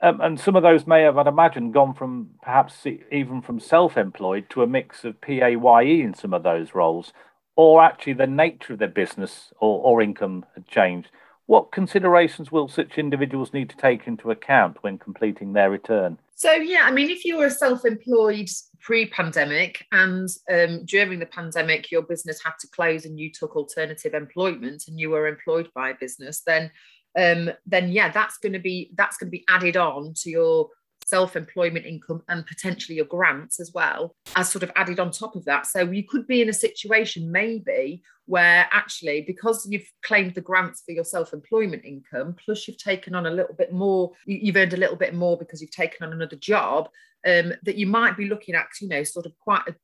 Um, 0.00 0.20
and 0.20 0.38
some 0.38 0.54
of 0.54 0.62
those 0.62 0.86
may 0.86 1.02
have, 1.02 1.18
I'd 1.18 1.26
imagine, 1.26 1.72
gone 1.72 1.92
from 1.92 2.30
perhaps 2.42 2.86
even 3.10 3.42
from 3.42 3.58
self 3.58 3.96
employed 3.96 4.48
to 4.50 4.62
a 4.62 4.66
mix 4.66 5.04
of 5.04 5.20
PAYE 5.20 6.00
in 6.00 6.14
some 6.14 6.32
of 6.32 6.44
those 6.44 6.74
roles, 6.74 7.12
or 7.56 7.82
actually 7.82 8.12
the 8.12 8.26
nature 8.26 8.74
of 8.74 8.78
their 8.78 8.88
business 8.88 9.52
or, 9.60 9.82
or 9.82 10.00
income 10.00 10.44
had 10.54 10.68
changed. 10.68 11.08
What 11.46 11.72
considerations 11.72 12.52
will 12.52 12.68
such 12.68 12.98
individuals 12.98 13.54
need 13.54 13.70
to 13.70 13.76
take 13.76 14.06
into 14.06 14.30
account 14.30 14.76
when 14.82 14.98
completing 14.98 15.54
their 15.54 15.70
return? 15.70 16.18
So, 16.34 16.52
yeah, 16.52 16.82
I 16.84 16.92
mean, 16.92 17.10
if 17.10 17.24
you 17.24 17.38
were 17.38 17.50
self 17.50 17.84
employed 17.84 18.48
pre 18.80 19.06
pandemic 19.06 19.84
and 19.90 20.28
um, 20.52 20.84
during 20.84 21.18
the 21.18 21.26
pandemic 21.26 21.90
your 21.90 22.02
business 22.02 22.40
had 22.44 22.52
to 22.60 22.68
close 22.68 23.04
and 23.04 23.18
you 23.18 23.32
took 23.32 23.56
alternative 23.56 24.14
employment 24.14 24.84
and 24.86 25.00
you 25.00 25.10
were 25.10 25.26
employed 25.26 25.68
by 25.74 25.90
a 25.90 25.94
business, 25.98 26.42
then 26.46 26.70
um, 27.18 27.50
then 27.66 27.90
yeah, 27.90 28.10
that's 28.10 28.38
going 28.38 28.52
to 28.52 28.58
be 28.58 28.90
that's 28.94 29.16
going 29.16 29.28
to 29.28 29.36
be 29.36 29.44
added 29.48 29.76
on 29.76 30.14
to 30.14 30.30
your 30.30 30.70
self-employment 31.04 31.86
income 31.86 32.22
and 32.28 32.46
potentially 32.46 32.96
your 32.96 33.06
grants 33.06 33.60
as 33.60 33.72
well 33.72 34.14
as 34.36 34.50
sort 34.50 34.62
of 34.62 34.70
added 34.76 35.00
on 35.00 35.10
top 35.10 35.34
of 35.36 35.44
that. 35.46 35.66
So 35.66 35.80
you 35.90 36.04
could 36.04 36.26
be 36.26 36.42
in 36.42 36.50
a 36.50 36.52
situation 36.52 37.32
maybe 37.32 38.02
where 38.26 38.68
actually 38.70 39.22
because 39.22 39.66
you've 39.70 39.90
claimed 40.02 40.34
the 40.34 40.42
grants 40.42 40.82
for 40.84 40.92
your 40.92 41.04
self-employment 41.04 41.82
income 41.84 42.36
plus 42.44 42.68
you've 42.68 42.76
taken 42.76 43.14
on 43.14 43.24
a 43.24 43.30
little 43.30 43.54
bit 43.54 43.72
more 43.72 44.12
you've 44.26 44.56
earned 44.56 44.74
a 44.74 44.78
little 44.78 44.96
bit 44.96 45.14
more 45.14 45.38
because 45.38 45.62
you've 45.62 45.70
taken 45.70 46.06
on 46.06 46.12
another 46.12 46.36
job 46.36 46.90
um, 47.26 47.54
that 47.62 47.76
you 47.76 47.86
might 47.86 48.18
be 48.18 48.28
looking 48.28 48.54
at 48.54 48.66
you 48.82 48.88
know 48.88 49.02
sort 49.02 49.24
of 49.24 49.32
quite 49.38 49.62
a 49.66 49.74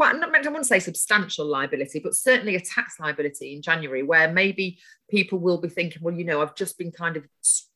quite 0.00 0.16
not 0.16 0.34
I 0.34 0.48
wouldn't 0.48 0.64
say 0.64 0.78
substantial 0.78 1.44
liability, 1.44 1.98
but 1.98 2.14
certainly 2.14 2.56
a 2.56 2.60
tax 2.60 2.98
liability 2.98 3.54
in 3.54 3.60
January, 3.60 4.02
where 4.02 4.32
maybe 4.32 4.78
people 5.10 5.38
will 5.38 5.60
be 5.60 5.68
thinking, 5.68 6.00
well, 6.00 6.14
you 6.14 6.24
know, 6.24 6.40
I've 6.40 6.54
just 6.54 6.78
been 6.78 6.90
kind 6.90 7.18
of, 7.18 7.26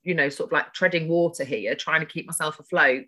you 0.03 0.15
know, 0.15 0.31
sort 0.31 0.49
of 0.49 0.53
like 0.53 0.73
treading 0.73 1.07
water 1.07 1.45
here, 1.45 1.75
trying 1.75 2.01
to 2.01 2.07
keep 2.07 2.27
myself 2.27 2.59
afloat. 2.59 3.05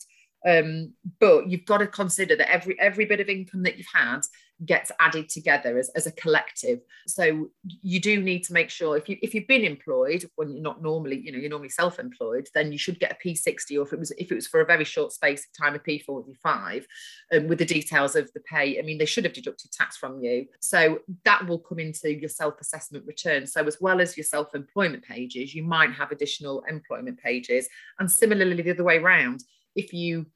Um, 0.46 0.92
but 1.18 1.48
you've 1.48 1.64
got 1.64 1.78
to 1.78 1.86
consider 1.86 2.36
that 2.36 2.52
every 2.52 2.78
every 2.78 3.06
bit 3.06 3.20
of 3.20 3.30
income 3.30 3.62
that 3.62 3.78
you've 3.78 3.86
had 3.90 4.20
gets 4.64 4.90
added 5.00 5.28
together 5.28 5.76
as, 5.78 5.90
as 5.90 6.06
a 6.06 6.12
collective. 6.12 6.80
So 7.06 7.50
you 7.82 8.00
do 8.00 8.22
need 8.22 8.44
to 8.44 8.52
make 8.52 8.70
sure 8.70 8.96
if 8.96 9.08
you 9.08 9.18
if 9.20 9.34
you've 9.34 9.46
been 9.46 9.64
employed 9.64 10.24
when 10.36 10.50
you're 10.50 10.62
not 10.62 10.82
normally, 10.82 11.20
you 11.20 11.32
know, 11.32 11.38
you're 11.38 11.50
normally 11.50 11.68
self-employed, 11.68 12.48
then 12.54 12.72
you 12.72 12.78
should 12.78 12.98
get 12.98 13.12
a 13.12 13.28
P60 13.28 13.78
or 13.78 13.82
if 13.82 13.92
it 13.92 13.98
was 13.98 14.10
if 14.12 14.32
it 14.32 14.34
was 14.34 14.46
for 14.46 14.60
a 14.60 14.66
very 14.66 14.84
short 14.84 15.12
space 15.12 15.46
of 15.46 15.64
time, 15.64 15.74
a 15.74 15.78
P45, 15.78 16.84
um, 17.32 17.48
with 17.48 17.58
the 17.58 17.64
details 17.64 18.16
of 18.16 18.32
the 18.32 18.40
pay. 18.40 18.78
I 18.78 18.82
mean, 18.82 18.98
they 18.98 19.04
should 19.04 19.24
have 19.24 19.34
deducted 19.34 19.72
tax 19.72 19.96
from 19.96 20.22
you. 20.22 20.46
So 20.60 21.00
that 21.24 21.46
will 21.46 21.58
come 21.58 21.78
into 21.78 22.14
your 22.14 22.30
self-assessment 22.30 23.04
return. 23.06 23.46
So 23.46 23.64
as 23.66 23.78
well 23.80 24.00
as 24.00 24.16
your 24.16 24.24
self-employment 24.24 25.04
pages, 25.04 25.54
you 25.54 25.64
might 25.64 25.92
have 25.92 26.12
additional 26.12 26.62
employment 26.68 27.18
pages. 27.18 27.68
And 27.98 28.10
similarly 28.10 28.62
the 28.62 28.70
other 28.70 28.84
way 28.84 28.98
around, 28.98 29.42
if 29.74 29.92
you 29.92 30.26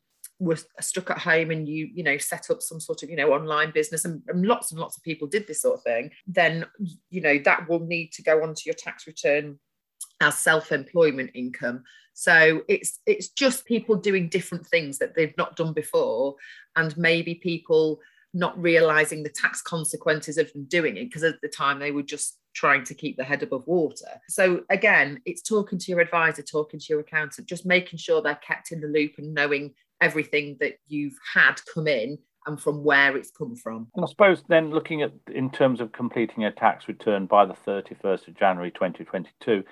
were 0.40 0.59
stuck 0.80 1.11
at 1.11 1.18
home 1.18 1.50
and 1.50 1.68
you 1.68 1.88
you 1.92 2.02
know 2.02 2.16
set 2.16 2.50
up 2.50 2.62
some 2.62 2.80
sort 2.80 3.02
of 3.02 3.11
you 3.11 3.16
know 3.16 3.32
online 3.32 3.70
business 3.70 4.06
and, 4.06 4.23
and, 4.28 4.44
lots 4.47 4.73
and 4.73 4.80
lots 4.80 4.97
of 4.97 5.02
people 5.02 5.28
did 5.28 5.47
this 5.47 5.61
sort 5.61 5.76
of 5.76 5.82
thing 5.82 6.11
then 6.26 6.64
you 7.11 7.20
know 7.20 7.38
that 7.44 7.68
will 7.68 7.80
need 7.80 8.11
to 8.11 8.23
go 8.23 8.42
onto 8.42 8.62
your 8.64 8.75
tax 8.75 9.06
return 9.06 9.59
as 10.23 10.38
self-employment 10.38 11.30
income 11.35 11.85
so 12.14 12.62
it's 12.68 13.00
it's 13.06 13.28
just 13.28 13.66
people 13.66 13.94
doing 13.97 14.28
different 14.28 14.66
things 14.66 14.99
that 14.99 15.14
they've 15.14 15.37
not 15.37 15.56
done 15.56 15.75
before 15.75 16.35
and 16.75 16.97
maybe 16.97 17.35
people 17.35 18.00
not 18.32 18.61
realizing 18.61 19.23
the 19.23 19.28
tax 19.28 19.61
consequences 19.61 20.38
of 20.38 20.52
them 20.52 20.64
doing 20.64 20.97
it 20.97 21.04
because 21.04 21.25
at 21.25 21.40
the 21.42 21.49
time 21.49 21.78
they 21.78 21.90
were 21.90 22.02
just 22.02 22.38
trying 22.54 22.85
to 22.85 22.94
keep 22.94 23.16
the 23.16 23.25
head 23.25 23.42
above 23.42 23.66
water. 23.66 24.20
So 24.28 24.62
again, 24.70 25.20
it's 25.25 25.42
talking 25.42 25.78
to 25.78 25.90
your 25.90 26.00
advisor, 26.00 26.42
talking 26.42 26.80
to 26.80 26.87
your 26.88 27.00
accountant, 27.00 27.49
just 27.49 27.66
making 27.66 27.99
sure 27.99 28.23
they're 28.23 28.35
kept 28.37 28.73
in 28.73 28.80
the 28.80 28.88
loop 28.88 29.12
and 29.18 29.35
knowing 29.35 29.75
everything 30.00 30.57
that 30.61 30.78
you've 30.88 31.19
had 31.35 31.61
come 31.73 31.87
in 31.87 32.19
and 32.47 32.61
from 32.61 32.83
where 32.83 33.16
it's 33.16 33.30
come 33.30 33.54
from. 33.54 33.88
And 33.95 34.04
I 34.04 34.09
suppose 34.09 34.42
then 34.49 34.71
looking 34.71 35.02
at 35.02 35.12
in 35.33 35.50
terms 35.50 35.80
of 35.80 35.92
completing 35.92 36.45
a 36.45 36.50
tax 36.50 36.88
return 36.88 37.26
by 37.26 37.45
the 37.45 37.57
31st 37.66 38.28
of 38.28 38.35
January 38.35 38.71
2022, 38.71 39.64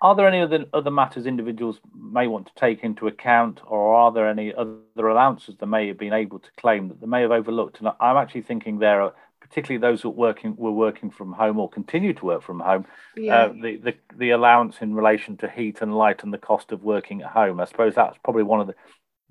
are 0.00 0.14
there 0.14 0.28
any 0.28 0.42
other 0.42 0.66
other 0.74 0.90
matters 0.90 1.24
individuals 1.24 1.80
may 1.96 2.26
want 2.26 2.46
to 2.46 2.52
take 2.56 2.82
into 2.82 3.06
account, 3.06 3.60
or 3.66 3.94
are 3.94 4.12
there 4.12 4.28
any 4.28 4.52
other 4.54 5.08
allowances 5.08 5.56
they 5.58 5.66
may 5.66 5.88
have 5.88 5.98
been 5.98 6.12
able 6.12 6.38
to 6.38 6.48
claim 6.58 6.88
that 6.88 7.00
they 7.00 7.06
may 7.06 7.22
have 7.22 7.30
overlooked? 7.30 7.78
And 7.78 7.88
I'm 8.00 8.16
actually 8.16 8.42
thinking 8.42 8.78
there 8.78 9.00
are 9.00 9.14
particularly 9.40 9.80
those 9.80 10.02
who 10.02 10.10
working 10.10 10.56
were 10.56 10.72
working 10.72 11.10
from 11.10 11.32
home 11.32 11.58
or 11.58 11.70
continue 11.70 12.12
to 12.12 12.26
work 12.26 12.42
from 12.42 12.60
home. 12.60 12.84
Yeah. 13.16 13.36
Uh, 13.36 13.52
the, 13.52 13.76
the 13.76 13.94
the 14.14 14.30
allowance 14.30 14.76
in 14.82 14.94
relation 14.94 15.38
to 15.38 15.48
heat 15.48 15.80
and 15.80 15.96
light 15.96 16.22
and 16.22 16.34
the 16.34 16.38
cost 16.38 16.72
of 16.72 16.82
working 16.82 17.22
at 17.22 17.30
home. 17.30 17.58
I 17.58 17.64
suppose 17.64 17.94
that's 17.94 18.18
probably 18.22 18.42
one 18.42 18.60
of 18.60 18.66
the 18.66 18.74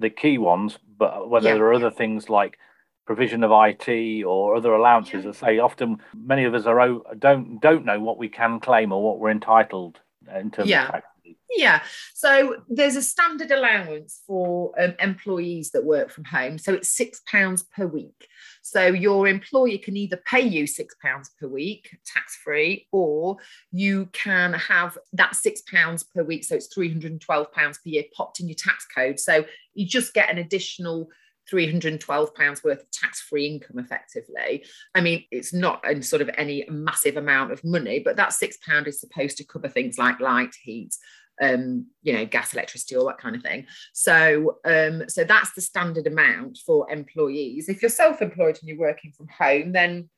the 0.03 0.09
key 0.09 0.37
ones, 0.37 0.77
but 0.97 1.29
whether 1.29 1.49
yeah. 1.49 1.55
there 1.55 1.65
are 1.65 1.73
other 1.73 1.89
things 1.89 2.29
like 2.29 2.59
provision 3.05 3.43
of 3.43 3.51
IT 3.51 4.23
or 4.23 4.55
other 4.55 4.73
allowances, 4.73 5.23
yeah. 5.23 5.31
I 5.31 5.33
say 5.33 5.59
often 5.59 5.97
many 6.15 6.43
of 6.43 6.53
us 6.53 6.65
are 6.65 7.01
don't 7.17 7.59
don't 7.59 7.85
know 7.85 7.99
what 7.99 8.17
we 8.17 8.29
can 8.29 8.59
claim 8.59 8.91
or 8.91 9.01
what 9.01 9.19
we're 9.19 9.31
entitled 9.31 9.99
in 10.35 10.51
terms 10.51 10.69
yeah. 10.69 10.85
of 10.85 10.91
tax. 10.91 11.07
Yeah, 11.55 11.83
so 12.13 12.57
there's 12.67 12.95
a 12.95 13.01
standard 13.01 13.51
allowance 13.51 14.21
for 14.25 14.73
um, 14.79 14.95
employees 14.99 15.71
that 15.71 15.85
work 15.85 16.09
from 16.09 16.23
home. 16.25 16.57
So 16.57 16.73
it's 16.73 16.89
six 16.89 17.21
pounds 17.27 17.63
per 17.63 17.85
week. 17.85 18.27
So 18.63 18.87
your 18.87 19.27
employer 19.27 19.77
can 19.77 19.97
either 19.97 20.17
pay 20.25 20.41
you 20.41 20.65
six 20.65 20.95
pounds 21.01 21.29
per 21.39 21.47
week, 21.47 21.97
tax 22.05 22.37
free, 22.37 22.87
or 22.93 23.37
you 23.71 24.07
can 24.13 24.53
have 24.53 24.97
that 25.11 25.35
six 25.35 25.61
pounds 25.61 26.03
per 26.03 26.23
week. 26.23 26.45
So 26.45 26.55
it's 26.55 26.73
312 26.73 27.51
pounds 27.51 27.77
per 27.79 27.89
year 27.89 28.03
popped 28.15 28.39
in 28.39 28.47
your 28.47 28.55
tax 28.55 28.87
code. 28.87 29.19
So 29.19 29.45
you 29.73 29.85
just 29.85 30.13
get 30.13 30.29
an 30.29 30.37
additional 30.37 31.09
312 31.49 32.33
pounds 32.35 32.63
worth 32.63 32.83
of 32.83 32.91
tax-free 32.91 33.45
income 33.45 33.77
effectively 33.77 34.63
i 34.95 35.01
mean 35.01 35.25
it's 35.29 35.53
not 35.53 35.83
in 35.85 36.01
sort 36.01 36.21
of 36.21 36.29
any 36.37 36.65
massive 36.69 37.17
amount 37.17 37.51
of 37.51 37.61
money 37.65 37.99
but 37.99 38.15
that 38.15 38.31
six 38.31 38.57
pound 38.65 38.87
is 38.87 38.97
supposed 38.97 39.35
to 39.35 39.43
cover 39.43 39.67
things 39.67 39.97
like 39.97 40.21
light 40.21 40.55
heat 40.63 40.95
um, 41.41 41.87
you 42.01 42.13
know, 42.13 42.25
gas, 42.25 42.53
electricity, 42.53 42.95
all 42.95 43.07
that 43.07 43.17
kind 43.17 43.35
of 43.35 43.41
thing. 43.41 43.65
So, 43.93 44.59
um, 44.65 45.03
so 45.07 45.23
that's 45.23 45.53
the 45.53 45.61
standard 45.61 46.07
amount 46.07 46.59
for 46.65 46.91
employees. 46.91 47.69
If 47.69 47.81
you're 47.81 47.89
self-employed 47.89 48.59
and 48.59 48.69
you're 48.69 48.77
working 48.77 49.11
from 49.11 49.27
home, 49.27 49.71
then 49.71 50.09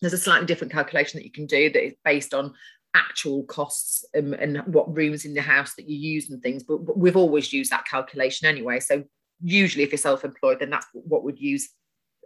there's 0.00 0.12
a 0.12 0.18
slightly 0.18 0.46
different 0.46 0.72
calculation 0.72 1.18
that 1.18 1.24
you 1.24 1.32
can 1.32 1.46
do 1.46 1.70
that 1.70 1.84
is 1.84 1.94
based 2.04 2.34
on 2.34 2.54
actual 2.94 3.44
costs 3.44 4.04
um, 4.16 4.32
and 4.34 4.58
what 4.66 4.94
rooms 4.94 5.24
in 5.24 5.34
the 5.34 5.42
house 5.42 5.74
that 5.74 5.88
you 5.88 5.96
use 5.96 6.30
and 6.30 6.42
things. 6.42 6.62
But, 6.62 6.84
but 6.86 6.98
we've 6.98 7.16
always 7.16 7.52
used 7.52 7.70
that 7.70 7.86
calculation 7.86 8.48
anyway. 8.48 8.80
So 8.80 9.04
usually, 9.42 9.84
if 9.84 9.90
you're 9.90 9.98
self-employed, 9.98 10.60
then 10.60 10.70
that's 10.70 10.86
what 10.92 11.24
we'd 11.24 11.38
use 11.38 11.68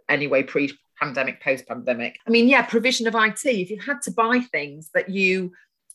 anyway 0.09 0.43
pre 0.43 0.71
pandemic 0.99 1.41
post 1.41 1.65
pandemic 1.67 2.17
i 2.27 2.29
mean 2.29 2.47
yeah 2.47 2.61
provision 2.61 3.07
of 3.07 3.15
it 3.15 3.39
if 3.45 3.69
you 3.69 3.79
had 3.79 4.01
to 4.01 4.11
buy 4.11 4.39
things 4.51 4.89
that 4.93 5.09
you 5.09 5.51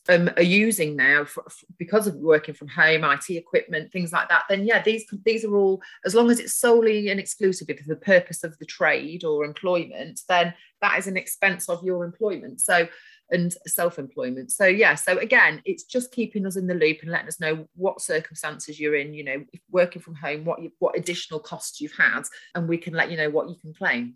um, 0.09 0.29
are 0.37 0.43
using 0.43 0.95
now 0.95 1.23
for, 1.23 1.43
for, 1.43 1.65
because 1.77 2.07
of 2.07 2.15
working 2.15 2.55
from 2.55 2.67
home, 2.67 3.03
IT 3.03 3.29
equipment, 3.29 3.91
things 3.91 4.11
like 4.11 4.27
that, 4.29 4.43
then 4.49 4.65
yeah, 4.65 4.81
these 4.81 5.05
these 5.23 5.45
are 5.45 5.55
all 5.55 5.81
as 6.05 6.15
long 6.15 6.29
as 6.29 6.39
it's 6.39 6.55
solely 6.55 7.09
and 7.09 7.19
exclusively 7.19 7.77
for 7.77 7.87
the 7.87 7.95
purpose 7.95 8.43
of 8.43 8.57
the 8.57 8.65
trade 8.65 9.23
or 9.23 9.45
employment, 9.45 10.21
then 10.27 10.53
that 10.81 10.97
is 10.97 11.07
an 11.07 11.15
expense 11.15 11.69
of 11.69 11.83
your 11.83 12.03
employment. 12.03 12.59
So 12.59 12.87
and 13.31 13.53
self-employment. 13.67 14.51
So 14.51 14.65
yeah, 14.65 14.95
so 14.95 15.17
again, 15.19 15.61
it's 15.65 15.83
just 15.83 16.11
keeping 16.11 16.45
us 16.45 16.55
in 16.55 16.67
the 16.67 16.73
loop 16.73 16.99
and 17.01 17.11
letting 17.11 17.27
us 17.27 17.39
know 17.39 17.67
what 17.75 18.01
circumstances 18.01 18.79
you're 18.79 18.95
in. 18.95 19.13
You 19.13 19.23
know, 19.23 19.45
working 19.71 20.01
from 20.01 20.15
home, 20.15 20.45
what 20.45 20.61
you, 20.61 20.71
what 20.79 20.97
additional 20.97 21.39
costs 21.39 21.81
you've 21.81 21.95
had, 21.97 22.23
and 22.55 22.67
we 22.67 22.77
can 22.77 22.93
let 22.93 23.11
you 23.11 23.17
know 23.17 23.29
what 23.29 23.49
you 23.49 23.55
can 23.55 23.73
claim. 23.73 24.15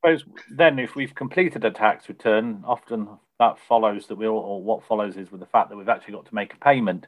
then, 0.51 0.79
if 0.79 0.95
we've 0.95 1.15
completed 1.15 1.65
a 1.65 1.71
tax 1.71 2.09
return, 2.09 2.63
often 2.65 3.07
that 3.39 3.57
follows 3.67 4.07
that 4.07 4.15
we 4.15 4.27
or 4.27 4.61
what 4.61 4.85
follows 4.85 5.17
is 5.17 5.31
with 5.31 5.39
the 5.39 5.47
fact 5.47 5.69
that 5.69 5.75
we've 5.75 5.89
actually 5.89 6.13
got 6.13 6.25
to 6.25 6.35
make 6.35 6.53
a 6.53 6.57
payment. 6.57 7.07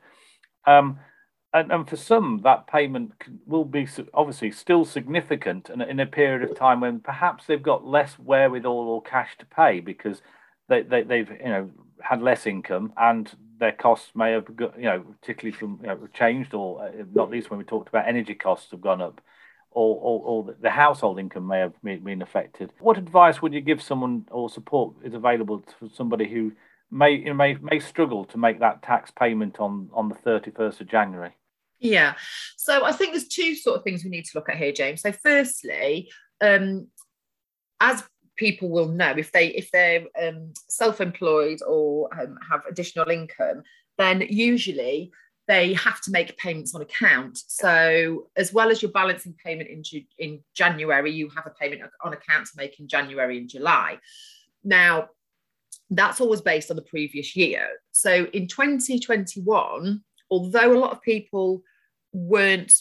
Um, 0.66 1.00
and, 1.54 1.72
and, 1.72 1.88
for 1.88 1.96
some, 1.96 2.42
that 2.44 2.68
payment 2.68 3.14
will 3.46 3.64
be 3.64 3.88
obviously 4.14 4.52
still 4.52 4.84
significant 4.84 5.70
and 5.70 5.82
in 5.82 6.02
a 6.02 6.06
period 6.06 6.50
of 6.50 6.58
time 6.58 6.82
when 6.82 7.00
perhaps 7.00 7.46
they've 7.46 7.64
got 7.64 7.86
less 7.86 8.20
wherewithal 8.20 8.90
or 8.90 9.02
cash 9.02 9.38
to 9.38 9.46
pay 9.46 9.80
because 9.80 10.22
they, 10.68 10.82
they, 10.82 11.04
they've 11.04 11.30
you 11.30 11.46
know 11.46 11.70
had 12.02 12.22
less 12.22 12.46
income 12.46 12.94
and 12.98 13.32
their 13.60 13.72
costs 13.72 14.12
may 14.16 14.32
have 14.32 14.46
you 14.78 14.84
know 14.84 15.04
particularly 15.22 15.56
from 15.56 15.80
you 15.82 15.88
know, 15.88 16.08
changed 16.14 16.54
or 16.54 16.84
uh, 16.84 16.92
not 17.14 17.30
least 17.30 17.50
when 17.50 17.58
we 17.58 17.66
talked 17.66 17.88
about 17.88 18.08
energy 18.08 18.36
costs 18.36 18.72
have 18.72 18.82
gone 18.82 19.02
up 19.02 19.22
or, 19.76 19.98
or, 20.02 20.22
or, 20.24 20.56
the 20.62 20.70
household 20.70 21.20
income 21.20 21.48
may 21.48 21.60
have 21.60 21.74
been 21.84 22.22
affected. 22.22 22.72
What 22.80 22.98
advice 22.98 23.42
would 23.42 23.54
you 23.54 23.60
give 23.60 23.82
someone 23.82 24.26
or 24.32 24.50
support 24.50 24.94
is 25.04 25.14
available 25.14 25.66
for 25.78 25.90
somebody 25.94 26.30
who 26.30 26.54
may 26.90 27.18
may 27.34 27.56
may 27.56 27.80
struggle 27.80 28.24
to 28.26 28.38
make 28.38 28.62
that 28.62 28.82
tax 28.84 29.12
payment 29.12 29.60
on 29.60 29.90
on 29.94 30.08
the 30.08 30.16
31st 30.16 30.82
of 30.82 30.88
January? 30.88 31.32
Yeah. 31.80 32.14
So 32.56 32.86
I 32.86 32.94
think 32.94 33.12
there's 33.12 33.28
two 33.28 33.56
sort 33.56 33.78
of 33.78 33.84
things 33.84 34.04
we 34.04 34.10
need 34.10 34.26
to 34.26 34.32
look 34.36 34.50
at 34.50 34.56
here, 34.56 34.72
James. 34.72 35.02
So 35.02 35.12
firstly, 35.12 36.10
um, 36.40 36.88
as 37.82 38.02
people 38.36 38.70
will 38.70 38.88
know 38.88 39.14
if 39.18 39.32
they 39.32 39.48
if 39.48 39.72
they're 39.72 40.06
um, 40.22 40.54
self-employed 40.70 41.60
or 41.68 42.10
um, 42.20 42.38
have 42.50 42.62
additional 42.70 43.10
income, 43.10 43.64
then 43.98 44.26
usually 44.30 45.12
they 45.48 45.74
have 45.74 46.02
to 46.02 46.12
make 46.12 46.38
payments 46.38 46.74
on 46.74 46.82
account. 46.82 47.38
So, 47.48 48.28
as 48.36 48.52
well 48.52 48.72
as 48.72 48.82
your 48.82 48.92
balancing 48.92 49.36
payment 49.44 49.70
in, 49.70 49.84
in 50.18 50.40
January, 50.56 51.12
you 51.12 51.30
have 51.36 51.46
a 51.46 51.52
payment 51.52 51.82
on 52.04 52.14
account 52.14 52.48
to 52.48 52.54
make 52.58 52.80
in 52.80 52.88
January 52.88 53.38
and 53.38 53.50
July. 53.50 54.00
Now, 54.64 55.10
that's 55.92 56.20
always 56.20 56.42
based 56.42 56.72
on 56.72 56.78
the 56.78 56.82
previous 56.82 57.36
year. 57.36 57.68
So, 57.92 58.26
in 58.26 58.48
2021, 58.48 60.04
although 60.32 60.74
a 60.74 60.80
lot 60.80 60.92
of 60.92 61.02
people 61.02 61.62
weren't 62.12 62.74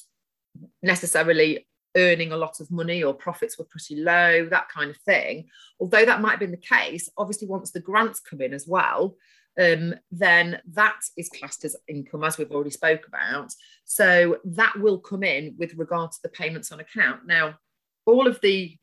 necessarily 0.82 1.66
earning 1.96 2.32
a 2.32 2.36
lot 2.36 2.60
of 2.60 2.70
money 2.70 3.02
or 3.02 3.14
profits 3.14 3.58
were 3.58 3.64
pretty 3.64 3.96
low, 3.96 4.46
that 4.46 4.68
kind 4.68 4.90
of 4.90 4.96
thing, 4.98 5.48
although 5.80 6.04
that 6.04 6.20
might 6.20 6.32
have 6.32 6.40
been 6.40 6.50
the 6.50 6.56
case, 6.56 7.08
obviously, 7.16 7.48
once 7.48 7.70
the 7.70 7.80
grants 7.80 8.20
come 8.20 8.40
in 8.40 8.52
as 8.52 8.66
well, 8.66 9.16
um, 9.60 9.94
then 10.10 10.60
that 10.72 11.00
is 11.16 11.28
classed 11.28 11.64
as 11.64 11.76
income, 11.88 12.24
as 12.24 12.38
we've 12.38 12.50
already 12.50 12.70
spoke 12.70 13.06
about. 13.06 13.52
So 13.84 14.38
that 14.44 14.74
will 14.78 14.98
come 14.98 15.22
in 15.22 15.54
with 15.58 15.74
regard 15.74 16.12
to 16.12 16.18
the 16.22 16.28
payments 16.28 16.72
on 16.72 16.80
account. 16.80 17.26
Now, 17.26 17.54
all 18.06 18.26
of 18.26 18.40
the 18.40 18.76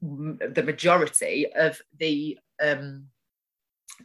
the 0.00 0.62
majority 0.62 1.52
of 1.54 1.80
the 1.98 2.38
um, 2.62 3.06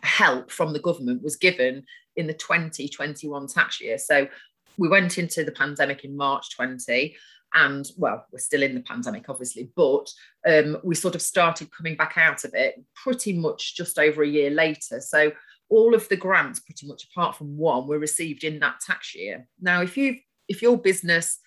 help 0.02 0.50
from 0.50 0.74
the 0.74 0.80
government 0.80 1.22
was 1.22 1.36
given 1.36 1.84
in 2.16 2.26
the 2.26 2.34
2021 2.34 3.48
tax 3.48 3.80
year. 3.80 4.00
So 4.00 4.28
we 4.78 4.90
went 4.90 5.20
into 5.20 5.44
the 5.44 5.52
pandemic 5.52 6.04
in 6.04 6.18
March 6.18 6.56
20 6.56 7.16
and 7.54 7.88
well 7.98 8.26
we're 8.32 8.40
still 8.40 8.64
in 8.64 8.74
the 8.74 8.82
pandemic 8.82 9.30
obviously 9.30 9.72
but 9.76 10.10
um, 10.48 10.78
we 10.84 10.96
sort 10.96 11.16
of 11.16 11.22
started 11.22 11.72
coming 11.72 11.96
back 11.96 12.18
out 12.18 12.44
of 12.44 12.54
it 12.54 12.84
pretty 12.96 13.34
much 13.34 13.76
just 13.76 13.98
over 13.98 14.24
a 14.24 14.28
year 14.28 14.50
later. 14.50 15.00
So 15.00 15.32
all 15.70 15.96
of 15.96 16.08
the 16.10 16.18
grants 16.18 16.60
pretty 16.60 16.88
much 16.88 17.06
apart 17.06 17.36
from 17.36 17.58
one 17.58 17.88
were 17.88 18.00
received 18.00 18.44
in 18.44 18.60
that 18.60 18.80
tax 18.80 19.16
year. 19.16 19.48
Now 19.62 19.82
if 19.82 19.98
you 19.98 20.18
if 20.48 20.62
your 20.62 20.78
business 20.78 21.40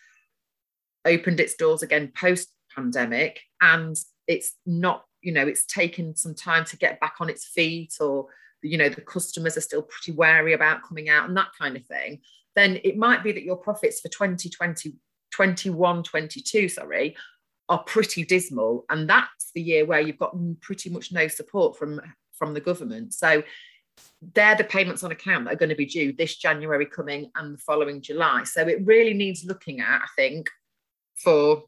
opened 1.05 1.41
its 1.41 1.55
doors 1.55 1.83
again 1.83 2.13
post 2.19 2.49
pandemic 2.75 3.41
and 3.61 3.97
it's 4.27 4.53
not 4.67 5.05
you 5.23 5.33
know 5.33 5.47
it's 5.47 5.65
taken 5.67 6.17
some 6.17 6.35
time 6.35 6.65
to 6.65 6.77
get 6.77 7.01
back 7.01 7.15
on 7.21 7.31
its 7.31 7.47
feet 7.47 7.95
or 8.01 8.27
you 8.63 8.77
know 8.77 8.89
the 8.89 9.01
customers 9.01 9.57
are 9.57 9.63
still 9.63 9.83
pretty 9.83 10.13
wary 10.17 10.53
about 10.53 10.83
coming 10.83 11.09
out 11.09 11.29
and 11.29 11.37
that 11.37 11.49
kind 11.59 11.77
of 11.77 11.87
thing 11.87 12.21
then 12.55 12.81
it 12.85 12.97
might 12.97 13.23
be 13.23 13.33
that 13.33 13.45
your 13.45 13.57
profits 13.57 14.01
for 14.01 14.09
2020 14.09 14.95
21 15.37 16.03
22 16.03 16.69
sorry 16.69 17.15
are 17.69 17.83
pretty 17.83 18.25
dismal 18.25 18.87
and 18.89 19.09
that's 19.09 19.51
the 19.55 19.61
year 19.61 19.85
where 19.85 20.01
you've 20.01 20.19
got 20.19 20.35
pretty 20.63 20.89
much 20.89 21.13
no 21.13 21.29
support 21.29 21.77
from 21.77 22.01
from 22.33 22.55
the 22.55 22.61
government 22.61 23.13
so 23.13 23.43
they're 24.35 24.57
the 24.57 24.65
payments 24.65 25.05
on 25.05 25.11
account 25.11 25.45
that 25.45 25.55
are 25.55 25.59
going 25.59 25.69
to 25.71 25.75
be 25.75 25.87
due 25.87 26.13
this 26.13 26.37
January 26.37 26.87
coming 26.87 27.31
and 27.37 27.55
the 27.55 27.59
following 27.59 28.03
July. 28.03 28.45
So 28.45 28.63
it 28.63 28.85
really 28.85 29.15
needs 29.15 29.45
looking 29.45 29.81
at, 29.81 30.03
I 30.03 30.07
think, 30.17 30.51
for 31.15 31.65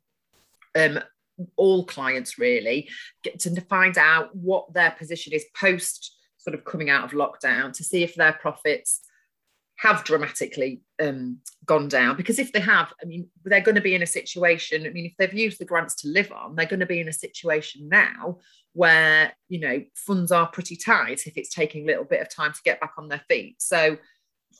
um, 0.75 1.01
all 1.57 1.85
clients 1.85 2.39
really, 2.39 2.89
get 3.23 3.39
to 3.41 3.61
find 3.63 3.97
out 3.97 4.35
what 4.35 4.73
their 4.73 4.91
position 4.91 5.33
is 5.33 5.45
post 5.55 6.17
sort 6.37 6.55
of 6.55 6.65
coming 6.65 6.91
out 6.91 7.05
of 7.05 7.11
lockdown 7.19 7.73
to 7.73 7.85
see 7.85 8.03
if 8.03 8.15
their 8.15 8.33
profits 8.33 9.01
have 9.79 10.03
dramatically 10.03 10.83
um, 11.01 11.39
gone 11.65 11.89
down. 11.89 12.17
Because 12.17 12.39
if 12.39 12.53
they 12.53 12.61
have 12.61 12.93
i 13.03 13.07
mean 13.07 13.29
they're 13.45 13.61
going 13.61 13.75
to 13.75 13.81
be 13.81 13.95
in 13.95 14.03
a 14.03 14.07
situation 14.07 14.87
i 14.87 14.91
mean 14.91 15.07
if 15.07 15.17
they've 15.19 15.35
used 15.35 15.59
the 15.59 15.65
grants 15.65 15.95
to 15.97 16.09
live 16.09 16.31
on 16.33 16.55
they're 16.55 16.67
going 16.67 16.81
to 16.81 16.87
be 16.87 17.01
in 17.01 17.09
a 17.09 17.13
situation 17.13 17.89
now 17.89 18.39
where 18.75 19.33
you 19.49 19.61
know 19.61 19.83
funds 19.95 20.31
are 20.33 20.49
pretty 20.49 20.77
tight 20.77 21.27
if 21.27 21.37
it's 21.37 21.55
taking 21.55 21.85
a 21.85 21.87
little 21.87 22.05
bit 22.05 22.21
of 22.21 22.29
time 22.29 22.53
to 22.53 22.63
get 22.65 22.81
back 22.81 22.93
on 22.99 23.09
their 23.09 23.23
feet. 23.29 23.57
So 23.61 23.97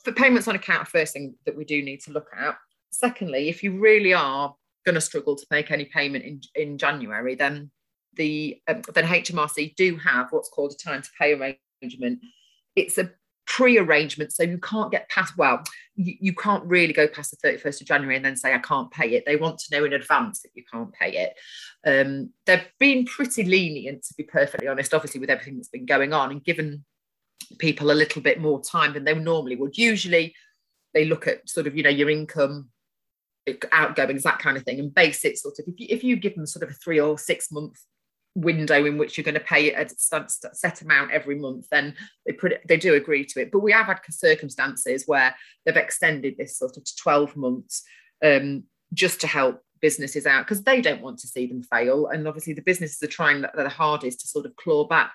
for 0.03 0.11
payments 0.11 0.47
on 0.47 0.55
account 0.55 0.87
first 0.87 1.13
thing 1.13 1.35
that 1.45 1.55
we 1.55 1.65
do 1.65 1.81
need 1.81 2.01
to 2.01 2.11
look 2.11 2.29
at. 2.37 2.57
Secondly 2.91 3.49
if 3.49 3.63
you 3.63 3.79
really 3.79 4.13
are 4.13 4.55
going 4.85 4.95
to 4.95 5.01
struggle 5.01 5.35
to 5.35 5.45
make 5.51 5.71
any 5.71 5.85
payment 5.85 6.23
in, 6.23 6.41
in 6.55 6.77
january 6.77 7.35
then 7.35 7.69
the 8.15 8.59
um, 8.67 8.81
then 8.93 9.05
hmrc 9.05 9.75
do 9.75 9.97
have 9.97 10.27
what's 10.31 10.49
called 10.49 10.71
a 10.73 10.83
time 10.83 11.01
to 11.01 11.09
pay 11.19 11.33
arrangement. 11.33 12.19
It's 12.75 12.97
a 12.97 13.11
pre-arrangement 13.49 14.31
so 14.31 14.43
you 14.43 14.59
can't 14.59 14.91
get 14.91 15.09
past 15.09 15.35
well 15.35 15.61
you, 15.95 16.13
you 16.21 16.33
can't 16.33 16.63
really 16.65 16.93
go 16.93 17.07
past 17.07 17.31
the 17.31 17.49
31st 17.49 17.81
of 17.81 17.87
january 17.87 18.15
and 18.15 18.23
then 18.23 18.35
say 18.35 18.53
i 18.53 18.59
can't 18.59 18.91
pay 18.91 19.09
it. 19.15 19.23
They 19.25 19.35
want 19.35 19.57
to 19.59 19.75
know 19.75 19.83
in 19.83 19.93
advance 19.93 20.41
that 20.43 20.51
you 20.53 20.63
can't 20.71 20.93
pay 20.93 21.11
it. 21.17 21.33
Um, 21.85 22.29
they've 22.45 22.67
been 22.79 23.05
pretty 23.05 23.43
lenient 23.43 24.03
to 24.03 24.13
be 24.13 24.23
perfectly 24.23 24.67
honest 24.67 24.93
obviously 24.93 25.19
with 25.19 25.29
everything 25.29 25.55
that's 25.55 25.67
been 25.67 25.85
going 25.85 26.13
on 26.13 26.31
and 26.31 26.43
given 26.43 26.85
people 27.57 27.91
a 27.91 27.93
little 27.93 28.21
bit 28.21 28.39
more 28.39 28.61
time 28.61 28.93
than 28.93 29.03
they 29.03 29.15
normally 29.15 29.55
would. 29.55 29.77
Usually 29.77 30.35
they 30.93 31.05
look 31.05 31.27
at 31.27 31.49
sort 31.49 31.67
of 31.67 31.75
you 31.75 31.83
know 31.83 31.89
your 31.89 32.09
income 32.09 32.69
outgoings 33.71 34.23
that 34.23 34.39
kind 34.39 34.57
of 34.57 34.63
thing 34.63 34.79
and 34.79 34.93
base 34.93 35.25
it 35.25 35.37
sort 35.37 35.55
of. 35.59 35.65
If 35.67 35.79
you, 35.79 35.87
if 35.89 36.03
you 36.03 36.15
give 36.17 36.35
them 36.35 36.45
sort 36.45 36.63
of 36.63 36.69
a 36.69 36.73
three 36.73 36.99
or 36.99 37.17
six 37.17 37.51
month 37.51 37.79
window 38.39 38.85
in 38.85 38.97
which 38.97 39.17
you're 39.17 39.25
going 39.25 39.33
to 39.33 39.39
pay 39.39 39.73
a 39.73 39.87
set 39.89 40.81
amount 40.81 41.11
every 41.11 41.35
month, 41.35 41.67
then 41.71 41.95
they 42.25 42.33
put 42.33 42.53
it, 42.53 42.61
they 42.67 42.77
do 42.77 42.95
agree 42.95 43.25
to 43.25 43.41
it. 43.41 43.51
But 43.51 43.59
we 43.59 43.71
have 43.71 43.87
had 43.87 43.99
circumstances 44.09 45.03
where 45.05 45.35
they've 45.65 45.75
extended 45.75 46.35
this 46.37 46.57
sort 46.57 46.77
of 46.77 46.83
to 46.83 46.95
12 46.95 47.35
months 47.35 47.83
um, 48.23 48.63
just 48.93 49.21
to 49.21 49.27
help 49.27 49.61
businesses 49.81 50.25
out 50.25 50.45
because 50.45 50.63
they 50.63 50.81
don't 50.81 51.01
want 51.01 51.19
to 51.19 51.27
see 51.27 51.47
them 51.47 51.63
fail. 51.63 52.07
And 52.07 52.27
obviously 52.27 52.53
the 52.53 52.61
businesses 52.61 53.01
are 53.03 53.07
trying 53.07 53.45
their 53.55 53.69
hardest 53.69 54.21
to 54.21 54.27
sort 54.27 54.45
of 54.45 54.55
claw 54.55 54.87
back 54.87 55.11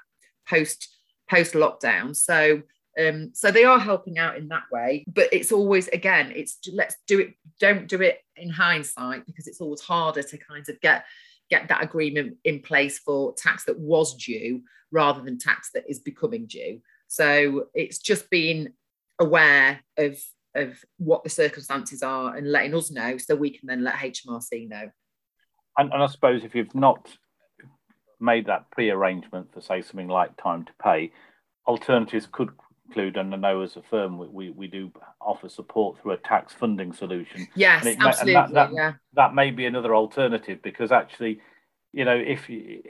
post 0.48 0.88
post 1.28 1.54
lockdown. 1.54 2.14
So 2.14 2.62
um, 2.98 3.30
so 3.34 3.50
they 3.50 3.64
are 3.64 3.78
helping 3.78 4.18
out 4.18 4.36
in 4.36 4.48
that 4.48 4.64
way, 4.70 5.04
but 5.12 5.28
it's 5.32 5.50
always 5.50 5.88
again, 5.88 6.32
it's 6.34 6.58
let's 6.72 6.96
do 7.08 7.20
it, 7.20 7.34
don't 7.58 7.88
do 7.88 8.00
it 8.00 8.20
in 8.36 8.50
hindsight 8.50 9.26
because 9.26 9.48
it's 9.48 9.60
always 9.60 9.80
harder 9.80 10.22
to 10.22 10.38
kind 10.38 10.68
of 10.68 10.80
get 10.80 11.04
get 11.50 11.68
that 11.68 11.82
agreement 11.82 12.36
in 12.44 12.60
place 12.60 12.98
for 12.98 13.34
tax 13.36 13.64
that 13.64 13.78
was 13.78 14.14
due 14.16 14.62
rather 14.90 15.22
than 15.22 15.38
tax 15.38 15.70
that 15.74 15.84
is 15.88 15.98
becoming 15.98 16.46
due. 16.46 16.80
So 17.08 17.66
it's 17.74 17.98
just 17.98 18.30
being 18.30 18.68
aware 19.18 19.80
of 19.98 20.18
of 20.54 20.84
what 20.98 21.24
the 21.24 21.30
circumstances 21.30 22.02
are 22.02 22.36
and 22.36 22.50
letting 22.50 22.74
us 22.74 22.90
know 22.90 23.16
so 23.18 23.34
we 23.34 23.50
can 23.50 23.66
then 23.66 23.82
let 23.82 23.94
HMRC 23.94 24.68
know. 24.68 24.88
And, 25.76 25.92
and 25.92 26.02
I 26.02 26.06
suppose 26.06 26.44
if 26.44 26.54
you've 26.54 26.74
not 26.74 27.08
made 28.20 28.46
that 28.46 28.70
pre-arrangement 28.70 29.52
for 29.52 29.60
say 29.60 29.82
something 29.82 30.08
like 30.08 30.40
time 30.40 30.64
to 30.64 30.72
pay, 30.82 31.12
alternatives 31.66 32.28
could 32.30 32.50
include, 32.86 33.16
and 33.16 33.34
I 33.34 33.36
know 33.36 33.62
as 33.62 33.76
a 33.76 33.82
firm 33.82 34.18
we, 34.18 34.28
we, 34.28 34.50
we 34.50 34.66
do 34.66 34.92
offer 35.20 35.48
support 35.48 36.00
through 36.00 36.12
a 36.12 36.16
tax 36.18 36.52
funding 36.52 36.92
solution. 36.92 37.46
Yes, 37.54 37.86
it, 37.86 37.98
absolutely. 38.00 38.34
That, 38.34 38.52
that, 38.52 38.72
yeah. 38.72 38.92
that 39.14 39.34
may 39.34 39.50
be 39.50 39.66
another 39.66 39.94
alternative 39.94 40.60
because 40.62 40.92
actually, 40.92 41.40
you 41.92 42.04
know, 42.04 42.16
if 42.16 42.48
you 42.48 42.82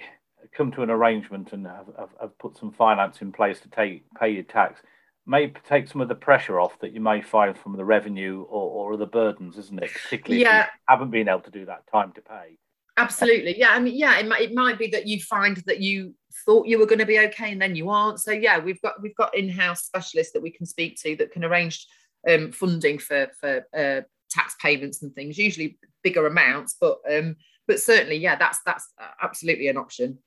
come 0.56 0.72
to 0.72 0.82
an 0.82 0.90
arrangement 0.90 1.52
and 1.52 1.66
have, 1.66 1.86
have, 1.98 2.10
have 2.20 2.38
put 2.38 2.56
some 2.56 2.72
finance 2.72 3.20
in 3.22 3.32
place 3.32 3.60
to 3.60 3.68
take 3.68 4.04
pay 4.18 4.30
your 4.30 4.42
tax, 4.42 4.80
may 5.26 5.52
take 5.68 5.88
some 5.88 6.00
of 6.00 6.08
the 6.08 6.14
pressure 6.14 6.60
off 6.60 6.78
that 6.80 6.92
you 6.92 7.00
may 7.00 7.20
find 7.22 7.56
from 7.56 7.76
the 7.76 7.84
revenue 7.84 8.42
or, 8.42 8.70
or 8.70 8.94
other 8.94 9.06
burdens, 9.06 9.56
isn't 9.58 9.82
it? 9.82 9.90
Particularly 9.92 10.42
yeah. 10.42 10.62
if 10.62 10.66
you 10.66 10.70
haven't 10.88 11.10
been 11.10 11.28
able 11.28 11.40
to 11.40 11.50
do 11.50 11.66
that 11.66 11.86
time 11.90 12.12
to 12.12 12.20
pay. 12.20 12.58
Absolutely. 12.96 13.58
Yeah. 13.58 13.70
I 13.70 13.80
mean, 13.80 13.96
yeah, 13.96 14.18
it 14.18 14.26
might, 14.26 14.42
it 14.42 14.54
might 14.54 14.78
be 14.78 14.88
that 14.88 15.06
you 15.06 15.20
find 15.20 15.56
that 15.66 15.80
you 15.80 16.14
thought 16.44 16.66
you 16.66 16.78
were 16.78 16.86
going 16.86 17.00
to 17.00 17.06
be 17.06 17.18
okay 17.18 17.52
and 17.52 17.60
then 17.60 17.74
you 17.74 17.90
aren't. 17.90 18.20
So 18.20 18.30
yeah, 18.30 18.58
we've 18.58 18.80
got 18.82 19.02
we've 19.02 19.16
got 19.16 19.36
in-house 19.36 19.84
specialists 19.84 20.32
that 20.32 20.42
we 20.42 20.50
can 20.50 20.66
speak 20.66 21.00
to 21.02 21.16
that 21.16 21.32
can 21.32 21.44
arrange 21.44 21.86
um, 22.28 22.52
funding 22.52 22.98
for 22.98 23.28
for 23.40 23.66
uh, 23.76 24.02
tax 24.30 24.54
payments 24.60 25.02
and 25.02 25.14
things. 25.14 25.38
Usually 25.38 25.78
bigger 26.02 26.26
amounts, 26.26 26.76
but 26.80 26.98
um, 27.10 27.36
but 27.66 27.80
certainly, 27.80 28.16
yeah, 28.16 28.36
that's 28.36 28.60
that's 28.64 28.92
absolutely 29.22 29.68
an 29.68 29.76
option. 29.76 30.18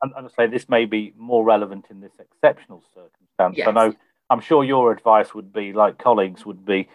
And, 0.00 0.12
and 0.16 0.26
I 0.26 0.30
say 0.30 0.46
this 0.46 0.68
may 0.68 0.86
be 0.86 1.12
more 1.16 1.44
relevant 1.44 1.86
in 1.90 2.00
this 2.00 2.12
exceptional 2.18 2.82
circumstance. 2.94 3.58
Yes. 3.58 3.68
I 3.68 3.72
know. 3.72 3.94
I'm 4.30 4.40
sure 4.40 4.64
your 4.64 4.92
advice 4.92 5.34
would 5.34 5.52
be, 5.52 5.74
like 5.74 5.98
colleagues 5.98 6.46
would 6.46 6.64
be, 6.64 6.88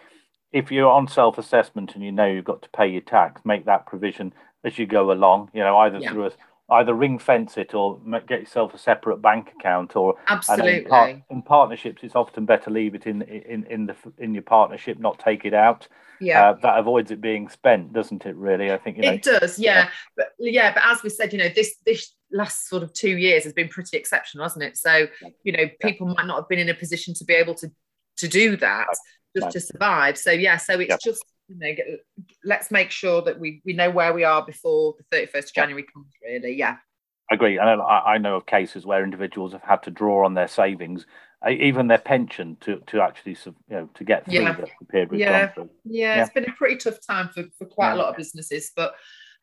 if 0.52 0.70
you're 0.70 0.90
on 0.90 1.08
self-assessment 1.08 1.94
and 1.94 2.02
you 2.02 2.12
know 2.12 2.26
you've 2.26 2.44
got 2.44 2.62
to 2.62 2.68
pay 2.70 2.88
your 2.88 3.02
tax, 3.02 3.42
make 3.44 3.66
that 3.66 3.86
provision 3.86 4.32
as 4.64 4.78
you 4.78 4.86
go 4.86 5.12
along. 5.12 5.50
You 5.52 5.60
know, 5.60 5.76
either 5.78 5.98
yeah. 5.98 6.10
through 6.10 6.26
a 6.26 6.30
either 6.70 6.92
ring 6.92 7.18
fence 7.18 7.56
it 7.56 7.72
or 7.72 7.98
get 8.26 8.40
yourself 8.40 8.74
a 8.74 8.78
separate 8.78 9.22
bank 9.22 9.50
account 9.58 9.96
or 9.96 10.16
absolutely 10.26 10.78
in, 10.80 10.84
par- 10.84 11.22
in, 11.30 11.42
partnerships 11.42 12.02
it's 12.02 12.14
often 12.14 12.44
better 12.44 12.70
leave 12.70 12.94
it 12.94 13.06
in 13.06 13.22
in 13.22 13.64
in 13.70 13.86
the 13.86 13.96
in 14.18 14.34
your 14.34 14.42
partnership 14.42 14.98
not 14.98 15.18
take 15.18 15.44
it 15.44 15.54
out. 15.54 15.88
Yeah. 16.20 16.50
Uh, 16.50 16.52
that 16.62 16.78
avoids 16.78 17.10
it 17.10 17.20
being 17.20 17.48
spent 17.48 17.92
doesn't 17.92 18.26
it 18.26 18.36
really? 18.36 18.70
I 18.70 18.76
think 18.76 18.96
you 18.96 19.04
know, 19.04 19.12
it 19.12 19.22
does 19.22 19.58
yeah. 19.58 19.84
yeah. 19.84 19.88
But 20.16 20.26
yeah 20.38 20.74
but 20.74 20.82
as 20.86 21.02
we 21.02 21.10
said 21.10 21.32
you 21.32 21.38
know 21.38 21.48
this 21.48 21.76
this 21.86 22.12
last 22.30 22.68
sort 22.68 22.82
of 22.82 22.92
two 22.92 23.16
years 23.16 23.44
has 23.44 23.54
been 23.54 23.68
pretty 23.68 23.96
exceptional 23.96 24.44
hasn't 24.44 24.64
it? 24.64 24.76
So 24.76 25.06
you 25.44 25.52
know 25.52 25.64
people 25.80 26.08
might 26.08 26.26
not 26.26 26.36
have 26.36 26.48
been 26.48 26.58
in 26.58 26.68
a 26.68 26.74
position 26.74 27.14
to 27.14 27.24
be 27.24 27.34
able 27.34 27.54
to 27.56 27.70
to 28.18 28.28
do 28.28 28.56
that 28.56 28.94
just 29.40 29.52
to 29.52 29.60
survive 29.60 30.16
so 30.18 30.30
yeah 30.30 30.56
so 30.56 30.78
it's 30.78 31.02
just 31.02 31.24
you 31.48 31.56
know, 31.58 31.74
get, 31.74 31.86
let's 32.44 32.70
make 32.70 32.90
sure 32.90 33.22
that 33.22 33.38
we, 33.38 33.62
we 33.64 33.72
know 33.72 33.90
where 33.90 34.12
we 34.12 34.24
are 34.24 34.44
before 34.44 34.94
the 35.10 35.16
31st 35.16 35.44
of 35.44 35.54
January 35.54 35.86
comes, 35.92 36.12
really. 36.22 36.54
Yeah. 36.54 36.76
I 37.30 37.34
agree. 37.34 37.58
I 37.58 37.74
know, 37.74 37.82
I 37.82 38.18
know 38.18 38.36
of 38.36 38.46
cases 38.46 38.86
where 38.86 39.04
individuals 39.04 39.52
have 39.52 39.62
had 39.62 39.82
to 39.82 39.90
draw 39.90 40.24
on 40.24 40.34
their 40.34 40.48
savings, 40.48 41.06
even 41.48 41.86
their 41.86 41.98
pension, 41.98 42.56
to, 42.60 42.80
to 42.86 43.02
actually 43.02 43.36
you 43.44 43.54
know 43.68 43.90
to 43.94 44.04
get 44.04 44.24
through 44.24 44.34
yeah. 44.34 44.56
the 44.80 44.86
period 44.86 45.10
we've 45.10 45.20
yeah. 45.20 45.46
gone 45.46 45.54
through. 45.54 45.70
Yeah, 45.84 46.16
yeah, 46.16 46.22
it's 46.22 46.32
been 46.32 46.48
a 46.48 46.52
pretty 46.54 46.76
tough 46.76 46.98
time 47.06 47.28
for, 47.28 47.44
for 47.58 47.66
quite 47.66 47.90
yeah. 47.90 47.96
a 47.96 47.98
lot 47.98 48.08
of 48.08 48.16
businesses, 48.16 48.72
but 48.74 48.94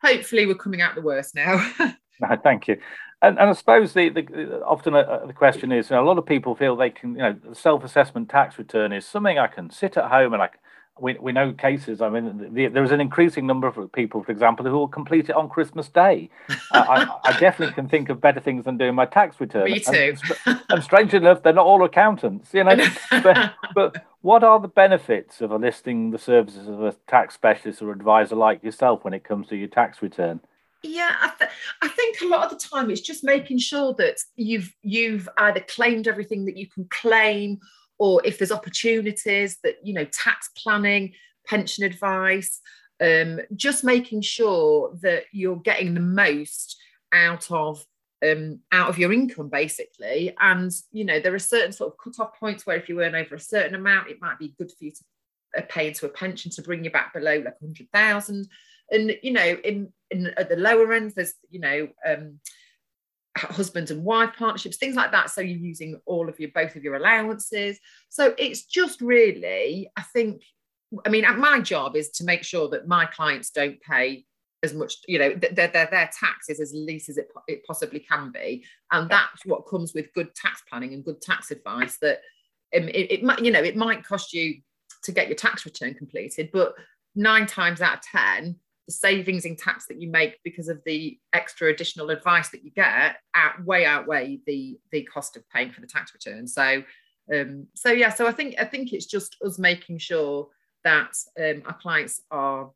hopefully 0.02 0.46
we're 0.46 0.56
coming 0.56 0.82
out 0.82 0.96
the 0.96 1.00
worst 1.00 1.36
now. 1.36 1.64
Thank 2.42 2.66
you. 2.66 2.78
And, 3.26 3.38
and 3.40 3.50
I 3.50 3.52
suppose 3.54 3.92
the, 3.92 4.08
the 4.08 4.62
often 4.64 4.94
uh, 4.94 5.24
the 5.26 5.32
question 5.32 5.72
is, 5.72 5.90
you 5.90 5.96
know, 5.96 6.04
a 6.04 6.06
lot 6.06 6.16
of 6.16 6.26
people 6.26 6.54
feel 6.54 6.76
they 6.76 6.90
can, 6.90 7.10
you 7.12 7.18
know, 7.18 7.36
the 7.48 7.54
self-assessment 7.54 8.28
tax 8.28 8.56
return 8.56 8.92
is 8.92 9.04
something 9.04 9.36
I 9.36 9.48
can 9.48 9.70
sit 9.70 9.96
at 9.96 10.10
home 10.10 10.32
and 10.32 10.42
I 10.42 10.50
we, 10.98 11.14
we 11.20 11.32
know 11.32 11.52
cases. 11.52 12.00
I 12.00 12.08
mean, 12.08 12.54
the, 12.54 12.68
there's 12.68 12.92
an 12.92 13.00
increasing 13.00 13.46
number 13.46 13.66
of 13.66 13.92
people, 13.92 14.22
for 14.22 14.32
example, 14.32 14.64
who 14.64 14.72
will 14.72 14.88
complete 14.88 15.28
it 15.28 15.36
on 15.36 15.48
Christmas 15.48 15.88
Day. 15.88 16.30
uh, 16.48 16.54
I, 16.72 17.30
I, 17.30 17.38
definitely 17.38 17.74
can 17.74 17.88
think 17.88 18.08
of 18.08 18.20
better 18.20 18.40
things 18.40 18.64
than 18.64 18.78
doing 18.78 18.94
my 18.94 19.04
tax 19.04 19.38
return. 19.38 19.64
Me 19.64 19.80
too. 19.80 20.14
And, 20.46 20.62
and 20.70 20.82
strangely 20.82 21.18
enough, 21.18 21.42
they're 21.42 21.52
not 21.52 21.66
all 21.66 21.84
accountants, 21.84 22.54
you 22.54 22.64
know. 22.64 22.76
but, 23.10 23.54
but 23.74 24.06
what 24.22 24.42
are 24.42 24.58
the 24.58 24.68
benefits 24.68 25.42
of 25.42 25.52
enlisting 25.52 26.12
the 26.12 26.18
services 26.18 26.66
of 26.66 26.82
a 26.82 26.94
tax 27.06 27.34
specialist 27.34 27.82
or 27.82 27.92
advisor 27.92 28.36
like 28.36 28.62
yourself 28.62 29.04
when 29.04 29.12
it 29.12 29.22
comes 29.22 29.48
to 29.48 29.56
your 29.56 29.68
tax 29.68 30.00
return? 30.00 30.40
Yeah, 30.82 31.14
I, 31.20 31.32
th- 31.38 31.50
I, 31.82 31.88
think 31.88 32.20
a 32.20 32.26
lot 32.26 32.44
of 32.44 32.50
the 32.50 32.68
time 32.68 32.90
it's 32.90 33.00
just 33.00 33.24
making 33.24 33.58
sure 33.58 33.94
that 33.98 34.18
you've 34.36 34.72
you've 34.82 35.28
either 35.38 35.60
claimed 35.60 36.06
everything 36.06 36.44
that 36.46 36.56
you 36.56 36.68
can 36.68 36.86
claim, 36.90 37.58
or 37.98 38.20
if 38.24 38.38
there's 38.38 38.52
opportunities 38.52 39.58
that 39.64 39.76
you 39.82 39.94
know 39.94 40.04
tax 40.04 40.50
planning, 40.56 41.14
pension 41.46 41.84
advice, 41.84 42.60
um, 43.00 43.40
just 43.54 43.84
making 43.84 44.20
sure 44.20 44.96
that 45.02 45.24
you're 45.32 45.56
getting 45.56 45.94
the 45.94 46.00
most 46.00 46.76
out 47.12 47.50
of 47.50 47.84
um, 48.24 48.60
out 48.70 48.88
of 48.88 48.98
your 48.98 49.12
income 49.12 49.48
basically. 49.48 50.34
And 50.38 50.70
you 50.92 51.04
know 51.04 51.20
there 51.20 51.34
are 51.34 51.38
certain 51.38 51.72
sort 51.72 51.92
of 51.92 51.98
cut-off 51.98 52.38
points 52.38 52.66
where 52.66 52.76
if 52.76 52.88
you 52.88 53.00
earn 53.02 53.14
over 53.14 53.34
a 53.34 53.40
certain 53.40 53.74
amount, 53.74 54.10
it 54.10 54.20
might 54.20 54.38
be 54.38 54.54
good 54.58 54.70
for 54.70 54.84
you 54.84 54.92
to 54.92 55.04
uh, 55.58 55.62
pay 55.68 55.88
into 55.88 56.06
a 56.06 56.10
pension 56.10 56.50
to 56.52 56.62
bring 56.62 56.84
you 56.84 56.90
back 56.90 57.12
below 57.12 57.42
like 57.44 57.58
hundred 57.60 57.88
thousand 57.92 58.48
and 58.90 59.16
you 59.22 59.32
know 59.32 59.56
in, 59.64 59.92
in 60.10 60.26
at 60.36 60.48
the 60.48 60.56
lower 60.56 60.92
ends 60.92 61.14
there's 61.14 61.34
you 61.50 61.60
know 61.60 61.88
um 62.06 62.38
husband 63.36 63.90
and 63.90 64.02
wife 64.02 64.30
partnerships 64.38 64.78
things 64.78 64.96
like 64.96 65.12
that. 65.12 65.28
So 65.30 65.42
you're 65.42 65.58
using 65.58 66.00
all 66.06 66.28
of 66.28 66.40
your 66.40 66.50
both 66.54 66.74
of 66.74 66.82
your 66.82 66.94
allowances. 66.94 67.78
So 68.08 68.34
it's 68.38 68.64
just 68.64 69.00
really 69.00 69.90
i 69.96 70.02
think 70.02 70.42
i 71.04 71.08
mean 71.08 71.24
my 71.38 71.60
job 71.60 71.96
is 71.96 72.10
to 72.10 72.24
make 72.24 72.44
sure 72.44 72.68
that 72.68 72.86
my 72.86 73.04
clients 73.06 73.50
don't 73.50 73.80
pay 73.80 74.24
as 74.62 74.74
much 74.74 74.96
you 75.06 75.18
know 75.18 75.34
their, 75.34 75.68
their, 75.68 75.88
their 75.90 76.10
taxes 76.18 76.60
as 76.60 76.72
least 76.74 77.08
as 77.08 77.18
it, 77.18 77.28
it 77.48 77.64
possibly 77.66 78.00
can 78.00 78.30
be. 78.30 78.64
And 78.92 79.08
that's 79.08 79.44
what 79.44 79.66
comes 79.66 79.94
with 79.94 80.12
good 80.14 80.34
tax 80.34 80.62
planning 80.68 80.94
and 80.94 81.04
good 81.04 81.20
tax 81.20 81.50
advice 81.50 81.98
that 81.98 82.20
um, 82.76 82.88
it, 82.88 83.12
it 83.12 83.22
might 83.22 83.42
you 83.42 83.50
know 83.50 83.62
it 83.62 83.76
might 83.76 84.04
cost 84.04 84.32
you 84.32 84.60
to 85.02 85.12
get 85.12 85.28
your 85.28 85.36
tax 85.36 85.64
return 85.64 85.94
completed 85.94 86.50
but 86.52 86.74
nine 87.14 87.46
times 87.46 87.80
out 87.80 87.98
of 87.98 88.02
ten 88.02 88.56
the 88.86 88.92
savings 88.92 89.44
in 89.44 89.56
tax 89.56 89.86
that 89.86 90.00
you 90.00 90.08
make 90.08 90.38
because 90.44 90.68
of 90.68 90.80
the 90.84 91.18
extra 91.32 91.68
additional 91.68 92.10
advice 92.10 92.50
that 92.50 92.64
you 92.64 92.70
get 92.70 93.16
out 93.34 93.64
way 93.64 93.84
outweigh 93.84 94.38
the 94.46 94.78
the 94.92 95.02
cost 95.02 95.36
of 95.36 95.48
paying 95.50 95.70
for 95.70 95.80
the 95.80 95.86
tax 95.86 96.12
return. 96.14 96.46
So 96.46 96.82
um 97.34 97.66
so 97.74 97.90
yeah 97.90 98.08
so 98.08 98.26
i 98.26 98.32
think 98.32 98.54
i 98.60 98.64
think 98.64 98.92
it's 98.92 99.06
just 99.06 99.36
us 99.44 99.58
making 99.58 99.98
sure 99.98 100.48
that 100.84 101.12
um, 101.40 101.62
our 101.66 101.74
clients 101.74 102.22
are 102.30 102.70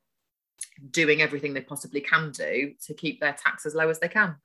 doing 0.90 1.23
everything 1.23 1.55
they 1.55 1.61
possibly 1.61 2.01
can 2.01 2.31
do 2.33 2.75
to 2.85 2.94
keep 2.94 3.20
their 3.20 3.33
tax 3.33 3.64
as 3.64 3.75
low 3.75 3.88
as 3.88 3.99
they 4.01 4.09
can. 4.09 4.37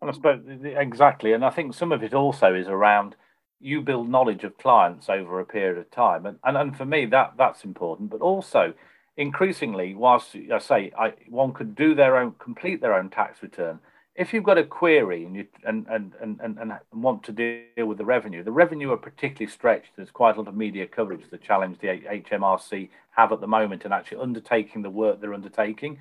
And 0.00 0.10
i 0.10 0.12
suppose 0.12 0.40
exactly. 0.64 1.32
And 1.32 1.44
i 1.44 1.50
think 1.50 1.74
some 1.74 1.92
of 1.92 2.02
it 2.02 2.14
also 2.14 2.54
is 2.54 2.68
around 2.68 3.16
you 3.58 3.80
build 3.80 4.08
knowledge 4.08 4.44
of 4.44 4.58
clients 4.58 5.08
over 5.08 5.40
a 5.40 5.46
period 5.46 5.78
of 5.78 5.90
time. 5.90 6.26
And 6.26 6.38
and, 6.44 6.56
and 6.56 6.76
for 6.76 6.84
me 6.84 7.06
that 7.06 7.34
that's 7.38 7.64
important. 7.64 8.10
But 8.10 8.20
also 8.20 8.74
increasingly, 9.16 9.94
whilst 9.94 10.36
I 10.52 10.58
say 10.58 10.92
I, 10.98 11.14
one 11.28 11.52
could 11.52 11.74
do 11.74 11.94
their 11.94 12.16
own, 12.16 12.34
complete 12.38 12.80
their 12.80 12.94
own 12.94 13.10
tax 13.10 13.42
return, 13.42 13.80
if 14.16 14.32
you've 14.32 14.44
got 14.44 14.58
a 14.58 14.64
query 14.64 15.24
and 15.24 15.36
you 15.36 15.46
and, 15.64 15.86
and, 15.88 16.12
and, 16.20 16.40
and, 16.40 16.72
want 16.92 17.22
to 17.24 17.32
deal 17.32 17.86
with 17.86 17.98
the 17.98 18.04
revenue, 18.04 18.42
the 18.42 18.52
revenue 18.52 18.92
are 18.92 18.96
particularly 18.96 19.50
stretched. 19.50 19.90
There's 19.96 20.10
quite 20.10 20.36
a 20.36 20.40
lot 20.40 20.48
of 20.48 20.56
media 20.56 20.86
coverage 20.86 21.22
the 21.30 21.38
challenge 21.38 21.78
the 21.78 21.88
HMRC 21.88 22.88
have 23.10 23.32
at 23.32 23.40
the 23.40 23.46
moment 23.46 23.84
in 23.84 23.92
actually 23.92 24.18
undertaking 24.18 24.82
the 24.82 24.90
work 24.90 25.20
they're 25.20 25.34
undertaking. 25.34 25.98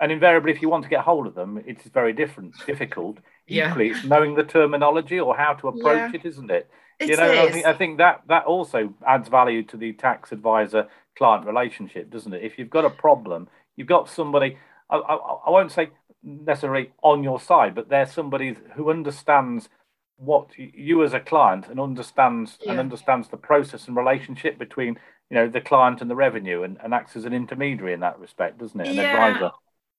And 0.00 0.12
invariably, 0.12 0.52
if 0.52 0.62
you 0.62 0.68
want 0.68 0.84
to 0.84 0.90
get 0.90 1.00
hold 1.00 1.26
of 1.26 1.34
them, 1.34 1.62
it's 1.66 1.84
very 1.84 2.12
different, 2.12 2.54
difficult. 2.66 3.18
Yeah. 3.48 3.68
Equally, 3.68 3.90
it's 3.90 4.02
knowing 4.02 4.34
the 4.34 4.42
terminology 4.42 5.20
or 5.20 5.36
how 5.36 5.52
to 5.52 5.68
approach 5.68 6.12
yeah. 6.12 6.18
it, 6.18 6.24
isn't 6.24 6.50
it? 6.50 6.68
it 6.98 7.10
you 7.10 7.16
know, 7.16 7.30
is. 7.30 7.38
I 7.38 7.52
think, 7.52 7.66
I 7.66 7.72
think 7.74 7.98
that 7.98 8.22
that 8.26 8.44
also 8.44 8.92
adds 9.06 9.28
value 9.28 9.62
to 9.62 9.76
the 9.76 9.92
tax 9.92 10.32
advisor 10.32 10.88
client 11.16 11.46
relationship, 11.46 12.10
doesn't 12.10 12.32
it? 12.32 12.42
If 12.42 12.58
you've 12.58 12.70
got 12.70 12.84
a 12.84 12.90
problem, 12.90 13.48
you've 13.76 13.88
got 13.88 14.08
somebody, 14.08 14.58
I, 14.90 14.96
I, 14.96 15.14
I 15.14 15.50
won't 15.50 15.72
say 15.72 15.90
necessarily 16.22 16.92
on 17.02 17.22
your 17.22 17.40
side, 17.40 17.74
but 17.74 17.88
there's 17.88 18.10
somebody 18.10 18.56
who 18.74 18.90
understands 18.90 19.68
what 20.18 20.48
you 20.56 21.04
as 21.04 21.12
a 21.12 21.20
client 21.20 21.68
and 21.68 21.78
understands 21.78 22.58
yeah. 22.62 22.70
and 22.70 22.80
understands 22.80 23.28
the 23.28 23.36
process 23.36 23.86
and 23.86 23.96
relationship 23.96 24.58
between 24.58 24.98
you 25.28 25.34
know 25.34 25.48
the 25.48 25.60
client 25.60 26.00
and 26.00 26.10
the 26.10 26.14
revenue 26.14 26.62
and, 26.62 26.78
and 26.82 26.94
acts 26.94 27.16
as 27.16 27.26
an 27.26 27.34
intermediary 27.34 27.92
in 27.92 28.00
that 28.00 28.18
respect 28.18 28.58
doesn't 28.58 28.80
it 28.80 28.88
an 28.88 28.94
yeah. 28.94 29.26
advisor 29.26 29.50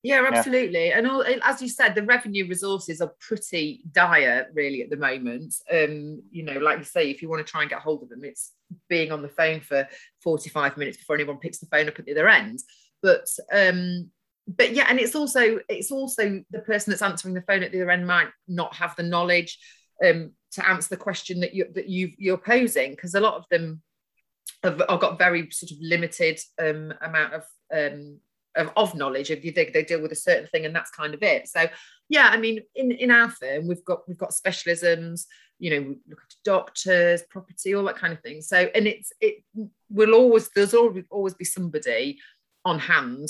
yeah 0.03 0.25
absolutely. 0.31 0.87
Yeah. 0.87 0.97
and 0.97 1.07
all 1.07 1.23
as 1.43 1.61
you 1.61 1.69
said 1.69 1.95
the 1.95 2.03
revenue 2.03 2.47
resources 2.47 3.01
are 3.01 3.13
pretty 3.19 3.81
dire 3.91 4.47
really 4.53 4.81
at 4.81 4.89
the 4.89 4.97
moment. 4.97 5.55
Um 5.71 6.21
you 6.31 6.43
know 6.43 6.59
like 6.59 6.79
you 6.79 6.85
say 6.85 7.09
if 7.09 7.21
you 7.21 7.29
want 7.29 7.45
to 7.45 7.51
try 7.51 7.61
and 7.61 7.69
get 7.69 7.79
hold 7.79 8.03
of 8.03 8.09
them 8.09 8.23
it's 8.23 8.53
being 8.89 9.11
on 9.11 9.21
the 9.21 9.29
phone 9.29 9.61
for 9.61 9.87
45 10.23 10.77
minutes 10.77 10.97
before 10.97 11.15
anyone 11.15 11.37
picks 11.37 11.59
the 11.59 11.67
phone 11.67 11.87
up 11.87 11.99
at 11.99 12.05
the 12.05 12.11
other 12.11 12.29
end. 12.29 12.59
But 13.01 13.27
um 13.51 14.11
but 14.47 14.73
yeah 14.73 14.85
and 14.89 14.99
it's 14.99 15.15
also 15.15 15.59
it's 15.67 15.91
also 15.91 16.41
the 16.51 16.59
person 16.59 16.91
that's 16.91 17.01
answering 17.01 17.33
the 17.33 17.41
phone 17.41 17.63
at 17.63 17.71
the 17.71 17.81
other 17.81 17.91
end 17.91 18.07
might 18.07 18.29
not 18.47 18.73
have 18.75 18.95
the 18.95 19.03
knowledge 19.03 19.59
um 20.03 20.31
to 20.51 20.67
answer 20.67 20.89
the 20.89 20.97
question 20.97 21.41
that 21.41 21.53
you 21.53 21.65
that 21.73 21.89
you 21.89 22.11
you're 22.17 22.37
posing 22.37 22.91
because 22.91 23.13
a 23.13 23.19
lot 23.19 23.35
of 23.35 23.45
them 23.49 23.81
have, 24.63 24.81
have 24.89 24.99
got 24.99 25.17
very 25.17 25.49
sort 25.51 25.71
of 25.71 25.77
limited 25.81 26.39
um 26.59 26.93
amount 27.01 27.33
of 27.33 27.43
um 27.73 28.19
of, 28.57 28.71
of 28.75 28.95
knowledge 28.95 29.31
if 29.31 29.45
you 29.45 29.51
think 29.51 29.73
they 29.73 29.83
deal 29.83 30.01
with 30.01 30.11
a 30.11 30.15
certain 30.15 30.47
thing 30.47 30.65
and 30.65 30.75
that's 30.75 30.91
kind 30.91 31.13
of 31.13 31.23
it. 31.23 31.47
So 31.47 31.67
yeah 32.09 32.29
i 32.31 32.37
mean 32.37 32.61
in 32.75 32.91
in 32.91 33.11
our 33.11 33.29
firm 33.29 33.67
we've 33.67 33.83
got 33.83 34.07
we've 34.07 34.17
got 34.17 34.31
specialisms 34.31 35.25
you 35.59 35.69
know 35.69 35.95
look 36.07 36.21
at 36.21 36.35
doctors 36.45 37.21
property 37.29 37.75
all 37.75 37.83
that 37.83 37.97
kind 37.97 38.13
of 38.13 38.21
thing. 38.21 38.41
So 38.41 38.69
and 38.75 38.87
it's 38.87 39.11
it 39.21 39.43
will 39.89 40.13
always 40.13 40.49
there's 40.49 40.73
always 40.73 41.05
always 41.09 41.33
be 41.33 41.45
somebody 41.45 42.19
on 42.65 42.79
hand 42.79 43.29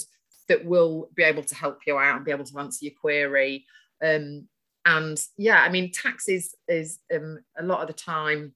that 0.49 0.65
will 0.65 1.09
be 1.15 1.23
able 1.23 1.43
to 1.43 1.55
help 1.55 1.79
you 1.85 1.97
out 1.97 2.15
and 2.15 2.25
be 2.25 2.31
able 2.31 2.45
to 2.45 2.59
answer 2.59 2.85
your 2.85 2.93
query. 2.99 3.65
Um, 4.03 4.47
and 4.87 5.21
yeah 5.37 5.61
i 5.61 5.69
mean 5.69 5.91
taxes 5.91 6.55
is 6.67 6.99
is 7.09 7.15
um, 7.15 7.39
a 7.59 7.63
lot 7.63 7.81
of 7.81 7.87
the 7.87 7.93
time 7.93 8.53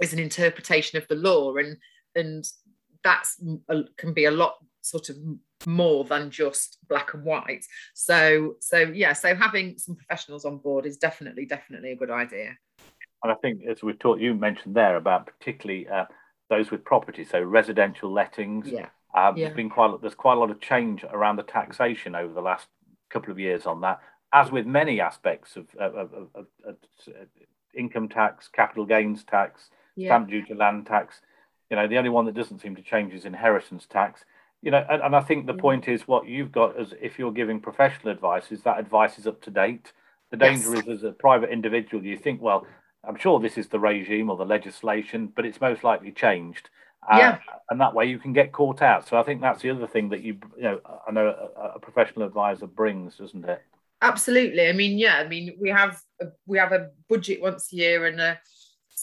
is 0.00 0.12
an 0.12 0.18
interpretation 0.18 0.98
of 0.98 1.08
the 1.08 1.14
law 1.14 1.56
and 1.56 1.76
and 2.14 2.44
that's 3.02 3.40
can 3.96 4.12
be 4.12 4.26
a 4.26 4.30
lot 4.30 4.56
sort 4.82 5.08
of 5.08 5.16
more 5.66 6.04
than 6.04 6.30
just 6.30 6.78
black 6.88 7.14
and 7.14 7.24
white 7.24 7.64
so 7.94 8.54
so 8.60 8.78
yeah 8.78 9.12
so 9.12 9.34
having 9.34 9.76
some 9.76 9.96
professionals 9.96 10.44
on 10.44 10.58
board 10.58 10.86
is 10.86 10.96
definitely 10.96 11.44
definitely 11.44 11.92
a 11.92 11.96
good 11.96 12.10
idea 12.10 12.56
and 13.22 13.32
i 13.32 13.34
think 13.36 13.60
as 13.68 13.82
we've 13.82 13.98
talked 13.98 14.20
you 14.20 14.34
mentioned 14.34 14.74
there 14.74 14.96
about 14.96 15.26
particularly 15.26 15.88
uh, 15.88 16.04
those 16.48 16.70
with 16.70 16.84
property 16.84 17.24
so 17.24 17.40
residential 17.40 18.12
lettings 18.12 18.68
yeah. 18.68 18.86
Um, 19.14 19.36
yeah. 19.36 19.46
there's 19.46 19.56
been 19.56 19.70
quite 19.70 20.00
there's 20.00 20.14
quite 20.14 20.36
a 20.36 20.40
lot 20.40 20.50
of 20.50 20.60
change 20.60 21.04
around 21.04 21.36
the 21.36 21.42
taxation 21.42 22.14
over 22.14 22.32
the 22.32 22.42
last 22.42 22.66
couple 23.10 23.32
of 23.32 23.38
years 23.38 23.66
on 23.66 23.80
that 23.80 24.00
as 24.32 24.52
with 24.52 24.66
many 24.66 25.00
aspects 25.00 25.56
of, 25.56 25.66
of, 25.76 26.12
of, 26.12 26.46
of 26.64 26.76
income 27.74 28.08
tax 28.08 28.48
capital 28.48 28.84
gains 28.84 29.24
tax 29.24 29.70
yeah. 29.96 30.08
stamp 30.08 30.28
duty 30.28 30.54
land 30.54 30.86
tax 30.86 31.20
you 31.70 31.76
know 31.76 31.88
the 31.88 31.96
only 31.96 32.10
one 32.10 32.26
that 32.26 32.34
doesn't 32.34 32.60
seem 32.60 32.76
to 32.76 32.82
change 32.82 33.14
is 33.14 33.24
inheritance 33.24 33.86
tax 33.86 34.24
you 34.62 34.70
know 34.70 34.84
and, 34.90 35.02
and 35.02 35.16
i 35.16 35.20
think 35.20 35.46
the 35.46 35.54
mm. 35.54 35.60
point 35.60 35.88
is 35.88 36.08
what 36.08 36.26
you've 36.26 36.52
got 36.52 36.78
as 36.78 36.94
if 37.00 37.18
you're 37.18 37.32
giving 37.32 37.60
professional 37.60 38.12
advice 38.12 38.50
is 38.50 38.62
that 38.62 38.78
advice 38.78 39.18
is 39.18 39.26
up 39.26 39.40
to 39.40 39.50
date 39.50 39.92
the 40.30 40.36
danger 40.36 40.74
yes. 40.74 40.86
is 40.86 40.88
as 40.88 41.02
a 41.04 41.12
private 41.12 41.50
individual 41.50 42.04
you 42.04 42.16
think 42.16 42.40
well 42.40 42.66
i'm 43.06 43.16
sure 43.16 43.38
this 43.38 43.58
is 43.58 43.68
the 43.68 43.78
regime 43.78 44.30
or 44.30 44.36
the 44.36 44.44
legislation 44.44 45.32
but 45.34 45.44
it's 45.44 45.60
most 45.60 45.84
likely 45.84 46.10
changed 46.10 46.70
uh, 47.10 47.16
yeah. 47.18 47.38
and 47.70 47.80
that 47.80 47.94
way 47.94 48.04
you 48.04 48.18
can 48.18 48.32
get 48.32 48.52
caught 48.52 48.82
out 48.82 49.06
so 49.06 49.16
i 49.16 49.22
think 49.22 49.40
that's 49.40 49.62
the 49.62 49.70
other 49.70 49.86
thing 49.86 50.08
that 50.08 50.22
you 50.22 50.36
you 50.56 50.62
know 50.62 50.80
i 51.06 51.10
know 51.10 51.34
a, 51.56 51.76
a 51.76 51.78
professional 51.78 52.26
advisor 52.26 52.66
brings 52.66 53.16
doesn't 53.16 53.44
it 53.44 53.62
absolutely 54.02 54.68
i 54.68 54.72
mean 54.72 54.98
yeah 54.98 55.18
i 55.18 55.26
mean 55.26 55.56
we 55.60 55.68
have 55.68 56.00
a, 56.20 56.26
we 56.46 56.58
have 56.58 56.72
a 56.72 56.90
budget 57.08 57.40
once 57.40 57.72
a 57.72 57.76
year 57.76 58.06
and 58.06 58.20
a 58.20 58.38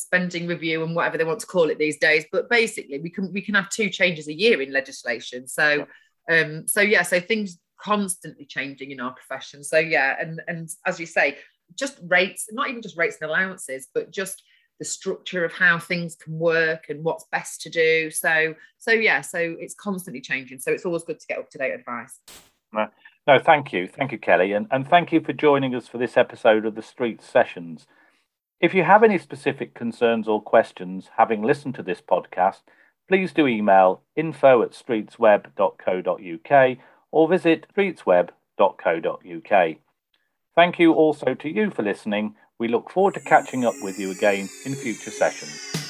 spending 0.05 0.47
review 0.47 0.83
and 0.83 0.95
whatever 0.95 1.17
they 1.17 1.23
want 1.23 1.39
to 1.39 1.47
call 1.47 1.69
it 1.69 1.77
these 1.77 1.97
days. 1.97 2.25
But 2.31 2.49
basically, 2.49 2.99
we 2.99 3.09
can 3.09 3.33
we 3.33 3.41
can 3.41 3.55
have 3.55 3.69
two 3.69 3.89
changes 3.89 4.27
a 4.27 4.33
year 4.33 4.61
in 4.61 4.71
legislation. 4.71 5.47
So 5.47 5.85
um, 6.29 6.67
so 6.67 6.81
yeah, 6.81 7.03
so 7.03 7.19
things 7.19 7.59
constantly 7.79 8.45
changing 8.45 8.91
in 8.91 8.99
our 8.99 9.13
profession. 9.13 9.63
So 9.63 9.79
yeah, 9.79 10.15
and 10.19 10.41
and 10.47 10.69
as 10.85 10.99
you 10.99 11.05
say, 11.05 11.37
just 11.75 11.99
rates, 12.07 12.47
not 12.51 12.69
even 12.69 12.81
just 12.81 12.97
rates 12.97 13.17
and 13.21 13.29
allowances, 13.29 13.87
but 13.93 14.11
just 14.11 14.43
the 14.79 14.85
structure 14.85 15.45
of 15.45 15.53
how 15.53 15.79
things 15.79 16.15
can 16.15 16.37
work 16.37 16.85
and 16.89 17.03
what's 17.03 17.25
best 17.31 17.61
to 17.61 17.69
do. 17.69 18.11
So 18.11 18.55
so 18.77 18.91
yeah, 18.91 19.21
so 19.21 19.39
it's 19.39 19.75
constantly 19.75 20.21
changing. 20.21 20.59
So 20.59 20.71
it's 20.71 20.85
always 20.85 21.03
good 21.03 21.19
to 21.19 21.27
get 21.27 21.39
up 21.39 21.49
to 21.51 21.57
date 21.57 21.73
advice. 21.73 22.19
No, 22.73 22.87
no, 23.27 23.39
thank 23.39 23.71
you, 23.73 23.87
thank 23.87 24.11
you, 24.11 24.17
Kelly, 24.17 24.53
and 24.53 24.67
and 24.71 24.87
thank 24.87 25.11
you 25.11 25.21
for 25.21 25.33
joining 25.33 25.75
us 25.75 25.87
for 25.87 25.97
this 25.97 26.17
episode 26.17 26.65
of 26.65 26.75
the 26.75 26.81
Streets 26.81 27.25
Sessions. 27.25 27.87
If 28.59 28.73
you 28.73 28.83
have 28.83 29.03
any 29.03 29.17
specific 29.17 29.73
concerns 29.73 30.27
or 30.27 30.41
questions 30.41 31.11
having 31.17 31.41
listened 31.43 31.75
to 31.75 31.83
this 31.83 32.01
podcast, 32.01 32.61
please 33.07 33.31
do 33.33 33.47
email 33.47 34.01
info 34.15 34.61
at 34.61 34.71
streetsweb.co.uk 34.71 36.77
or 37.11 37.27
visit 37.27 37.67
streetsweb.co.uk. 37.75 39.75
Thank 40.55 40.79
you 40.79 40.93
also 40.93 41.33
to 41.33 41.49
you 41.49 41.69
for 41.69 41.83
listening. 41.83 42.35
We 42.57 42.69
look 42.69 42.89
forward 42.89 43.15
to 43.15 43.19
catching 43.19 43.65
up 43.65 43.75
with 43.81 43.99
you 43.99 44.11
again 44.11 44.47
in 44.65 44.75
future 44.75 45.11
sessions. 45.11 45.84